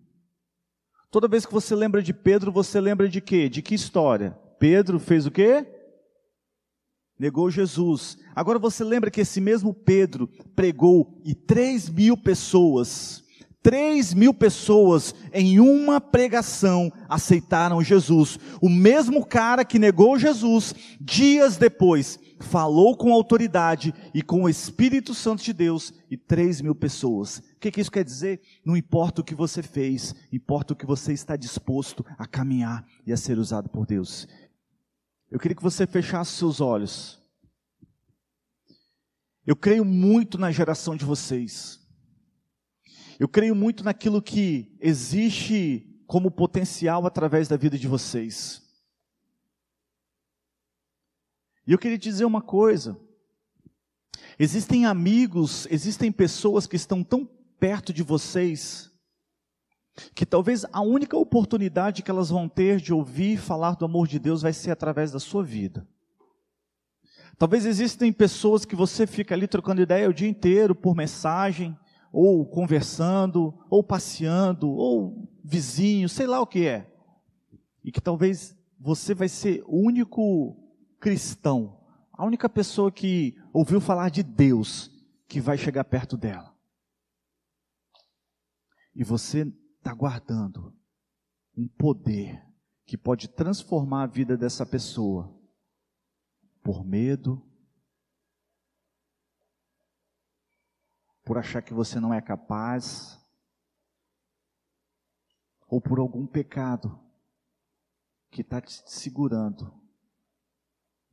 Toda 1.11 1.27
vez 1.27 1.45
que 1.45 1.53
você 1.53 1.75
lembra 1.75 2.01
de 2.01 2.15
Pedro, 2.15 2.53
você 2.53 2.81
lembra 2.81 3.09
de 3.09 3.21
quê? 3.21 3.49
De 3.49 3.61
que 3.61 3.75
história? 3.75 4.39
Pedro 4.57 5.01
fez 5.01 5.27
o 5.27 5.33
quê? 5.33 5.67
Negou 7.19 7.51
Jesus. 7.51 8.17
Agora 8.37 8.57
você 8.57 8.85
lembra 8.85 9.11
que 9.11 9.23
esse 9.23 9.41
mesmo 9.41 9.75
Pedro 9.75 10.29
pregou 10.55 11.21
e 11.25 11.35
três 11.35 11.89
mil 11.89 12.17
pessoas, 12.17 13.25
três 13.67 14.15
mil 14.15 14.33
pessoas 14.33 15.13
em 15.33 15.59
uma 15.59 16.01
pregação 16.01 16.93
aceitaram 17.09 17.83
Jesus. 17.83 18.39
O 18.63 18.69
mesmo 18.69 19.27
cara 19.27 19.65
que 19.65 19.77
negou 19.77 20.17
Jesus, 20.17 20.73
dias 21.01 21.57
depois, 21.57 22.17
falou 22.39 22.97
com 22.97 23.13
autoridade 23.13 23.93
e 24.15 24.23
com 24.23 24.45
o 24.45 24.49
Espírito 24.49 25.13
Santo 25.13 25.43
de 25.43 25.53
Deus 25.53 25.93
e 26.09 26.17
três 26.17 26.61
mil 26.61 26.77
pessoas. 26.77 27.39
O 27.39 27.59
que, 27.59 27.73
que 27.73 27.81
isso 27.81 27.91
quer 27.91 28.05
dizer? 28.05 28.41
Não 28.65 28.77
importa 28.77 29.21
o 29.21 29.25
que 29.25 29.35
você 29.35 29.65
fez, 29.65 30.15
importa 30.33 30.73
o 30.73 30.77
que 30.77 30.87
você 30.87 31.13
está 31.13 31.35
disposto 31.35 32.07
a 32.17 32.25
caminhar 32.25 32.87
e 33.05 33.13
a 33.13 33.17
ser 33.17 33.37
usado 33.37 33.69
por 33.69 33.85
Deus. 33.85 34.29
Eu 35.29 35.41
queria 35.41 35.57
que 35.57 35.63
você 35.63 35.89
fechasse 35.89 36.37
seus 36.37 36.61
olhos. 36.61 37.21
Eu 39.45 39.57
creio 39.57 39.85
muito 39.85 40.39
na 40.39 40.53
geração 40.53 40.95
de 40.95 41.05
vocês. 41.05 41.85
Eu 43.19 43.29
creio 43.29 43.55
muito 43.55 43.83
naquilo 43.83 44.21
que 44.21 44.77
existe 44.81 45.87
como 46.07 46.31
potencial 46.31 47.07
através 47.07 47.49
da 47.49 47.57
vida 47.57 47.79
de 47.79 47.89
vocês. 47.89 48.63
E 51.67 51.73
eu 51.73 51.79
queria 51.79 51.99
dizer 51.99 52.25
uma 52.25 52.43
coisa. 52.43 52.99
Existem 54.39 54.85
amigos, 54.85 55.67
existem 55.71 56.13
pessoas 56.13 56.67
que 56.67 56.77
estão 56.77 57.03
tão 57.03 57.25
perto 57.59 57.93
de 57.93 58.03
vocês, 58.03 58.91
que 60.15 60.27
talvez 60.27 60.67
a 60.73 60.83
única 60.83 61.17
oportunidade 61.17 62.03
que 62.03 62.11
elas 62.11 62.29
vão 62.29 62.49
ter 62.49 62.81
de 62.81 62.93
ouvir 62.93 63.39
falar 63.39 63.77
do 63.77 63.87
amor 63.87 64.07
de 64.07 64.19
Deus 64.19 64.43
vai 64.43 64.53
ser 64.53 64.71
através 64.71 65.11
da 65.11 65.19
sua 65.19 65.43
vida. 65.43 65.89
Talvez 67.39 67.65
existem 67.67 68.13
pessoas 68.13 68.65
que 68.65 68.77
você 68.77 69.07
fica 69.07 69.35
ali 69.35 69.49
trocando 69.49 69.83
ideia 69.83 70.09
o 70.09 70.15
dia 70.15 70.29
inteiro 70.29 70.75
por 70.75 70.95
mensagem, 70.95 71.77
ou 72.19 72.47
conversando, 72.47 73.53
ou 73.69 73.85
passeando, 73.85 74.71
ou 74.71 75.29
vizinho, 75.45 76.09
sei 76.09 76.27
lá 76.27 76.41
o 76.41 76.47
que 76.47 76.67
é. 76.67 76.91
E 77.85 77.93
que 77.93 78.01
talvez 78.01 78.57
você 78.81 79.15
vai 79.15 79.29
ser 79.29 79.63
o 79.67 79.77
único 79.77 80.57
cristão, 80.99 81.79
a 82.11 82.25
única 82.25 82.49
pessoa 82.49 82.91
que 82.91 83.37
ouviu 83.53 83.83
falar 83.83 84.09
de 84.09 84.23
Deus 84.23 84.91
que 85.29 85.43
vai 85.43 85.59
chegar 85.59 85.85
perto 85.85 86.17
dela. 86.17 86.57
E 88.95 89.05
você 89.05 89.53
está 89.77 89.93
guardando 89.93 90.75
um 91.55 91.69
poder 91.69 92.43
que 92.87 92.97
pode 92.97 93.29
transformar 93.29 94.05
a 94.05 94.07
vida 94.07 94.39
dessa 94.39 94.65
pessoa 94.65 95.39
por 96.63 96.83
medo, 96.83 97.47
por 101.27 101.37
achar 101.37 101.61
que 101.61 101.75
você 101.75 102.01
não 102.01 102.15
é 102.15 102.23
capaz, 102.23 103.21
ou 105.69 105.81
por 105.81 105.99
algum 105.99 106.27
pecado 106.27 106.99
que 108.31 108.41
está 108.41 108.61
te 108.61 108.83
segurando 108.87 109.85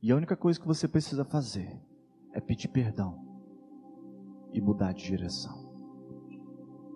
e 0.00 0.12
a 0.12 0.16
única 0.16 0.36
coisa 0.36 0.60
que 0.60 0.66
você 0.66 0.86
precisa 0.86 1.24
fazer 1.24 1.80
é 2.34 2.38
pedir 2.38 2.68
perdão 2.68 3.18
e 4.52 4.60
mudar 4.60 4.92
de 4.92 5.02
direção. 5.02 5.63